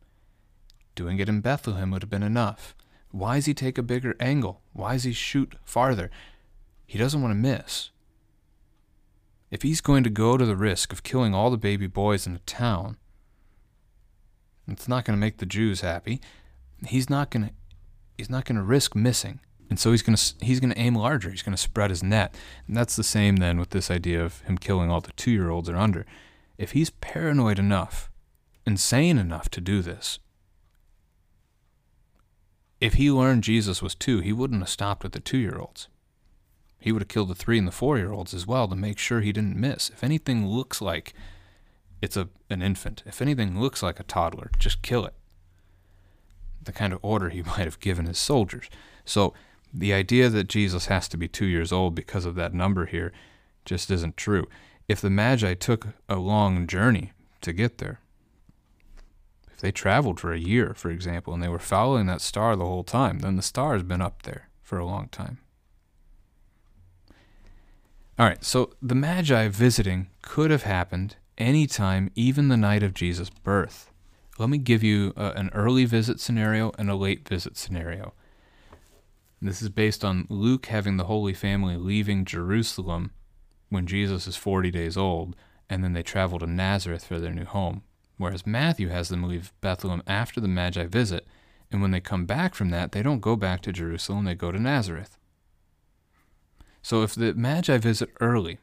Doing 0.94 1.18
it 1.18 1.30
in 1.30 1.42
Bethlehem 1.42 1.90
would 1.90 2.04
have 2.04 2.12
been 2.12 2.22
enough. 2.22 2.76
Why 3.10 3.38
does 3.38 3.48
he 3.48 3.56
take 3.56 3.80
a 3.80 3.84
bigger 3.84 4.16
angle? 4.20 4.62
Why 4.72 4.94
does 4.94 5.04
he 5.04 5.14
shoot 5.14 5.56
farther? 5.64 6.12
He 6.86 7.00
doesn't 7.00 7.20
want 7.20 7.32
to 7.32 7.36
miss. 7.36 7.90
If 9.54 9.62
he's 9.62 9.82
going 9.82 10.04
to 10.04 10.10
go 10.10 10.36
to 10.36 10.48
the 10.48 10.56
risk 10.56 10.92
of 10.92 11.04
killing 11.04 11.36
all 11.36 11.52
the 11.52 11.58
baby 11.58 11.86
boys 11.86 12.26
in 12.26 12.34
a 12.34 12.40
town, 12.40 12.98
it's 14.68 14.88
not 14.88 15.06
going 15.06 15.16
to 15.16 15.22
make 15.22 15.38
the 15.38 15.46
Jews 15.46 15.82
happy. 15.82 16.20
He's 16.88 17.08
not 17.08 17.30
going 17.30 17.46
to 17.46 17.52
he's 18.18 18.32
not 18.32 18.46
going 18.46 18.56
to 18.56 18.64
risk 18.64 18.96
missing. 18.96 19.42
And 19.70 19.80
so 19.80 19.92
he's 19.92 20.02
going 20.02 20.16
to 20.16 20.34
he's 20.42 20.60
going 20.60 20.74
to 20.74 20.80
aim 20.80 20.96
larger. 20.96 21.30
He's 21.30 21.44
going 21.44 21.56
to 21.56 21.62
spread 21.62 21.92
his 21.92 22.02
net. 22.02 22.34
And 22.66 22.76
that's 22.76 22.96
the 22.96 23.04
same 23.04 23.36
then 23.36 23.60
with 23.60 23.70
this 23.70 23.92
idea 23.92 24.26
of 24.26 24.40
him 24.42 24.58
killing 24.58 24.90
all 24.90 25.02
the 25.02 25.12
2-year-olds 25.12 25.70
or 25.70 25.78
under. 25.78 26.04
If 26.58 26.72
he's 26.72 26.90
paranoid 26.90 27.60
enough, 27.60 28.10
insane 28.66 29.20
enough 29.20 29.50
to 29.52 29.62
do 29.62 29.84
this, 29.84 30.18
if 32.82 32.96
he 32.96 33.12
learned 33.12 33.44
Jesus 33.44 33.84
was 33.84 33.94
2, 33.94 34.22
he 34.22 34.34
wouldn't 34.34 34.62
have 34.62 34.70
stopped 34.70 35.06
at 35.06 35.12
the 35.12 35.22
2-year-olds. 35.22 35.90
He 36.84 36.92
would 36.92 37.02
have 37.02 37.08
killed 37.08 37.30
the 37.30 37.36
3 37.36 37.60
and 37.60 37.68
the 37.68 37.72
4-year-olds 37.72 38.34
as 38.34 38.46
well 38.46 38.68
to 38.68 38.76
make 38.76 39.00
sure 39.00 39.22
he 39.22 39.32
didn't 39.32 39.56
miss. 39.56 39.90
If 39.90 40.04
anything 40.04 40.46
looks 40.46 40.82
like 40.82 41.14
it's 42.02 42.18
a 42.18 42.28
an 42.50 42.62
infant. 42.62 43.02
If 43.06 43.22
anything 43.22 43.58
looks 43.58 43.82
like 43.82 43.98
a 43.98 44.04
toddler, 44.04 44.52
just 44.60 44.82
kill 44.82 45.06
it. 45.06 45.14
The 46.62 46.74
kind 46.74 46.92
of 46.92 47.00
order 47.02 47.30
he 47.30 47.42
might 47.44 47.60
have 47.60 47.80
given 47.80 48.06
his 48.06 48.18
soldiers. 48.18 48.70
So 49.06 49.34
the 49.74 49.94
idea 49.94 50.28
that 50.28 50.50
Jesus 50.50 50.88
has 50.88 51.08
to 51.08 51.18
be 51.18 51.30
two 51.30 51.46
years 51.46 51.72
old 51.72 51.96
because 51.96 52.26
of 52.26 52.36
that 52.36 52.54
number 52.54 52.86
here 52.88 53.14
just 53.64 53.90
isn't 53.90 54.18
true. 54.18 54.50
If 54.90 55.00
the 55.00 55.10
Magi 55.10 55.54
took 55.54 55.88
a 56.10 56.18
long 56.18 56.68
journey 56.68 57.14
to 57.40 57.54
get 57.54 57.78
there, 57.78 58.02
if 59.54 59.62
they 59.62 59.72
traveled 59.72 60.20
for 60.20 60.34
a 60.34 60.38
year, 60.38 60.74
for 60.76 60.92
example, 60.92 61.34
and 61.34 61.42
they 61.42 61.48
were 61.48 61.58
following 61.58 62.06
that 62.08 62.20
star 62.20 62.58
the 62.58 62.66
whole 62.66 62.84
time, 62.84 63.20
then 63.20 63.38
the 63.38 63.42
star 63.42 63.76
has 63.76 63.84
been 63.84 64.02
up 64.02 64.24
there 64.24 64.50
for 64.62 64.78
a 64.78 64.86
long 64.86 65.08
time. 65.08 65.38
All 68.20 68.28
right, 68.28 68.44
so 68.44 68.70
the 68.80 68.94
Magi 68.94 69.48
visiting 69.48 70.08
could 70.22 70.52
have 70.52 70.64
happened 70.64 71.16
anytime, 71.36 72.12
even 72.14 72.48
the 72.48 72.58
night 72.58 72.84
of 72.84 72.94
Jesus' 72.94 73.32
birth. 73.32 73.90
Let 74.38 74.50
me 74.50 74.60
give 74.60 74.84
you 74.84 75.14
a, 75.16 75.32
an 75.32 75.50
early 75.52 75.86
visit 75.86 76.20
scenario 76.20 76.72
and 76.78 76.92
a 76.92 76.96
late 76.96 77.28
visit 77.28 77.58
scenario. 77.58 78.14
This 79.42 79.64
is 79.64 79.70
based 79.70 80.06
on 80.06 80.28
Luke 80.30 80.68
having 80.68 80.98
the 80.98 81.06
Holy 81.06 81.34
Family 81.34 81.76
leaving 81.76 82.24
Jerusalem 82.24 83.10
when 83.70 83.88
Jesus 83.88 84.28
is 84.28 84.36
40 84.36 84.70
days 84.70 84.96
old, 84.96 85.36
and 85.68 85.84
then 85.84 85.94
they 85.94 86.04
travel 86.04 86.38
to 86.38 86.46
Nazareth 86.46 87.06
for 87.06 87.20
their 87.20 87.34
new 87.34 87.46
home. 87.46 87.82
Whereas 88.18 88.46
Matthew 88.46 88.90
has 88.90 89.10
them 89.10 89.24
leave 89.24 89.52
Bethlehem 89.60 90.04
after 90.06 90.40
the 90.40 90.48
Magi 90.48 90.86
visit, 90.86 91.26
and 91.72 91.82
when 91.82 91.90
they 91.90 92.00
come 92.00 92.28
back 92.28 92.54
from 92.54 92.70
that, 92.70 92.92
they 92.92 93.02
don't 93.02 93.22
go 93.22 93.36
back 93.36 93.62
to 93.62 93.74
Jerusalem, 93.74 94.26
they 94.26 94.36
go 94.36 94.52
to 94.52 94.60
Nazareth. 94.60 95.18
So 96.84 97.02
if 97.02 97.16
the 97.16 97.34
Magi 97.34 97.78
visit 97.78 98.10
early, 98.20 98.60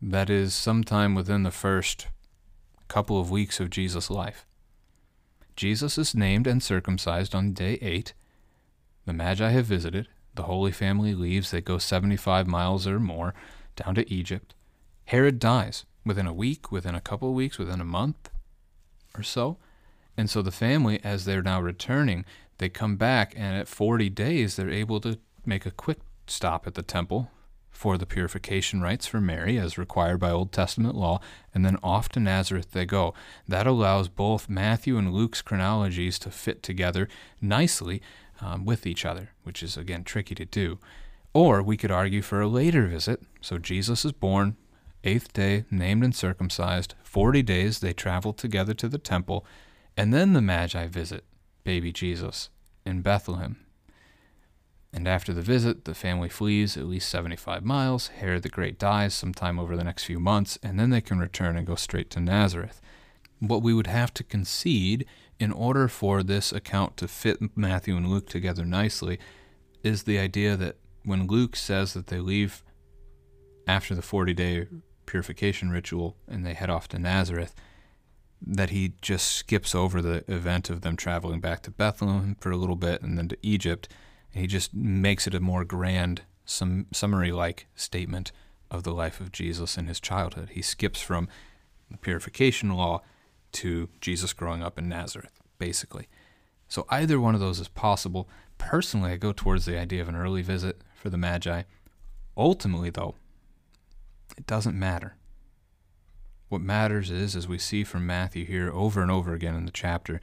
that 0.00 0.30
is 0.30 0.54
sometime 0.54 1.14
within 1.14 1.42
the 1.42 1.50
first 1.50 2.08
couple 2.88 3.20
of 3.20 3.30
weeks 3.30 3.60
of 3.60 3.68
Jesus' 3.68 4.10
life. 4.10 4.46
Jesus 5.54 5.98
is 5.98 6.14
named 6.14 6.46
and 6.46 6.62
circumcised 6.62 7.34
on 7.34 7.52
day 7.52 7.74
8. 7.82 8.14
The 9.04 9.12
Magi 9.12 9.50
have 9.50 9.66
visited. 9.66 10.08
The 10.34 10.44
Holy 10.44 10.72
Family 10.72 11.14
leaves. 11.14 11.50
They 11.50 11.60
go 11.60 11.76
75 11.76 12.46
miles 12.46 12.86
or 12.86 12.98
more 12.98 13.34
down 13.76 13.94
to 13.96 14.10
Egypt. 14.10 14.54
Herod 15.04 15.38
dies 15.38 15.84
within 16.06 16.26
a 16.26 16.32
week, 16.32 16.72
within 16.72 16.94
a 16.94 17.02
couple 17.02 17.28
of 17.28 17.34
weeks, 17.34 17.58
within 17.58 17.82
a 17.82 17.84
month 17.84 18.30
or 19.14 19.22
so. 19.22 19.58
And 20.16 20.30
so 20.30 20.40
the 20.40 20.50
family, 20.50 21.00
as 21.04 21.26
they're 21.26 21.42
now 21.42 21.60
returning, 21.60 22.24
they 22.56 22.70
come 22.70 22.96
back, 22.96 23.34
and 23.36 23.56
at 23.56 23.68
40 23.68 24.08
days, 24.08 24.56
they're 24.56 24.70
able 24.70 25.00
to 25.00 25.18
make 25.44 25.66
a 25.66 25.70
quick 25.70 25.98
stop 26.26 26.66
at 26.66 26.74
the 26.74 26.82
temple 26.82 27.30
for 27.70 27.96
the 27.98 28.06
purification 28.06 28.80
rites 28.80 29.06
for 29.06 29.20
Mary, 29.20 29.58
as 29.58 29.78
required 29.78 30.20
by 30.20 30.30
Old 30.30 30.52
Testament 30.52 30.94
law, 30.94 31.20
and 31.54 31.64
then 31.64 31.78
off 31.82 32.08
to 32.10 32.20
Nazareth 32.20 32.72
they 32.72 32.84
go. 32.84 33.14
That 33.48 33.66
allows 33.66 34.08
both 34.08 34.48
Matthew 34.48 34.98
and 34.98 35.12
Luke's 35.12 35.42
chronologies 35.42 36.18
to 36.20 36.30
fit 36.30 36.62
together 36.62 37.08
nicely 37.40 38.02
um, 38.40 38.64
with 38.64 38.86
each 38.86 39.04
other, 39.04 39.30
which 39.42 39.62
is, 39.62 39.76
again, 39.76 40.04
tricky 40.04 40.34
to 40.34 40.44
do. 40.44 40.78
Or 41.32 41.62
we 41.62 41.76
could 41.76 41.90
argue 41.90 42.22
for 42.22 42.40
a 42.40 42.46
later 42.46 42.86
visit. 42.86 43.22
So 43.40 43.56
Jesus 43.56 44.04
is 44.04 44.12
born, 44.12 44.56
eighth 45.02 45.32
day, 45.32 45.64
named 45.70 46.04
and 46.04 46.14
circumcised. 46.14 46.94
Forty 47.02 47.42
days 47.42 47.80
they 47.80 47.94
travel 47.94 48.32
together 48.32 48.74
to 48.74 48.88
the 48.88 48.98
temple, 48.98 49.46
and 49.96 50.12
then 50.12 50.34
the 50.34 50.42
Magi 50.42 50.86
visit 50.88 51.24
baby 51.64 51.90
Jesus 51.90 52.50
in 52.84 53.00
Bethlehem. 53.00 53.56
And 54.92 55.08
after 55.08 55.32
the 55.32 55.40
visit, 55.40 55.84
the 55.84 55.94
family 55.94 56.28
flees 56.28 56.76
at 56.76 56.86
least 56.86 57.08
75 57.08 57.64
miles. 57.64 58.08
Herod 58.08 58.42
the 58.42 58.50
Great 58.50 58.78
dies 58.78 59.14
sometime 59.14 59.58
over 59.58 59.76
the 59.76 59.84
next 59.84 60.04
few 60.04 60.20
months, 60.20 60.58
and 60.62 60.78
then 60.78 60.90
they 60.90 61.00
can 61.00 61.18
return 61.18 61.56
and 61.56 61.66
go 61.66 61.76
straight 61.76 62.10
to 62.10 62.20
Nazareth. 62.20 62.80
What 63.38 63.62
we 63.62 63.72
would 63.72 63.86
have 63.86 64.12
to 64.14 64.24
concede 64.24 65.06
in 65.40 65.50
order 65.50 65.88
for 65.88 66.22
this 66.22 66.52
account 66.52 66.96
to 66.98 67.08
fit 67.08 67.38
Matthew 67.56 67.96
and 67.96 68.08
Luke 68.08 68.28
together 68.28 68.64
nicely 68.64 69.18
is 69.82 70.02
the 70.02 70.18
idea 70.18 70.56
that 70.56 70.76
when 71.04 71.26
Luke 71.26 71.56
says 71.56 71.94
that 71.94 72.08
they 72.08 72.20
leave 72.20 72.62
after 73.66 73.94
the 73.94 74.02
40 74.02 74.34
day 74.34 74.66
purification 75.06 75.70
ritual 75.70 76.16
and 76.28 76.44
they 76.46 76.54
head 76.54 76.70
off 76.70 76.86
to 76.88 76.98
Nazareth, 76.98 77.54
that 78.44 78.70
he 78.70 78.92
just 79.00 79.32
skips 79.32 79.74
over 79.74 80.02
the 80.02 80.24
event 80.32 80.68
of 80.68 80.82
them 80.82 80.96
traveling 80.96 81.40
back 81.40 81.62
to 81.62 81.70
Bethlehem 81.70 82.36
for 82.40 82.50
a 82.50 82.56
little 82.56 82.76
bit 82.76 83.02
and 83.02 83.16
then 83.16 83.28
to 83.28 83.38
Egypt 83.42 83.88
he 84.32 84.46
just 84.46 84.74
makes 84.74 85.26
it 85.26 85.34
a 85.34 85.40
more 85.40 85.64
grand, 85.64 86.22
some 86.44 86.86
summary 86.92 87.32
like 87.32 87.66
statement 87.74 88.32
of 88.70 88.82
the 88.82 88.92
life 88.94 89.20
of 89.20 89.32
Jesus 89.32 89.76
in 89.76 89.86
his 89.86 90.00
childhood. 90.00 90.50
He 90.52 90.62
skips 90.62 91.00
from 91.00 91.28
the 91.90 91.98
purification 91.98 92.70
law 92.70 93.02
to 93.52 93.90
Jesus 94.00 94.32
growing 94.32 94.62
up 94.62 94.78
in 94.78 94.88
Nazareth, 94.88 95.40
basically. 95.58 96.08
So 96.68 96.86
either 96.88 97.20
one 97.20 97.34
of 97.34 97.40
those 97.40 97.60
is 97.60 97.68
possible. 97.68 98.28
Personally, 98.56 99.12
I 99.12 99.16
go 99.16 99.32
towards 99.32 99.66
the 99.66 99.78
idea 99.78 100.00
of 100.00 100.08
an 100.08 100.16
early 100.16 100.40
visit 100.40 100.80
for 100.94 101.10
the 101.10 101.18
Magi. 101.18 101.64
Ultimately, 102.34 102.88
though, 102.88 103.14
it 104.38 104.46
doesn't 104.46 104.78
matter. 104.78 105.16
What 106.48 106.62
matters 106.62 107.10
is, 107.10 107.36
as 107.36 107.46
we 107.46 107.58
see 107.58 107.84
from 107.84 108.06
Matthew 108.06 108.46
here 108.46 108.70
over 108.72 109.02
and 109.02 109.10
over 109.10 109.34
again 109.34 109.54
in 109.54 109.66
the 109.66 109.70
chapter, 109.70 110.20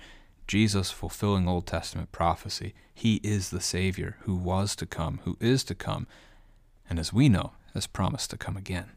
Jesus 0.50 0.90
fulfilling 0.90 1.48
Old 1.48 1.68
Testament 1.68 2.12
prophecy. 2.12 2.74
He 2.92 3.18
is 3.18 3.52
the 3.52 3.62
Savior 3.62 4.18
who 4.22 4.34
was 4.34 4.76
to 4.78 4.88
come, 4.88 5.20
who 5.24 5.38
is 5.40 5.64
to 5.66 5.76
come, 5.76 6.08
and 6.90 6.98
as 6.98 7.14
we 7.14 7.30
know, 7.30 7.52
has 7.76 7.86
promised 7.86 8.32
to 8.32 8.38
come 8.38 8.58
again. 8.58 8.90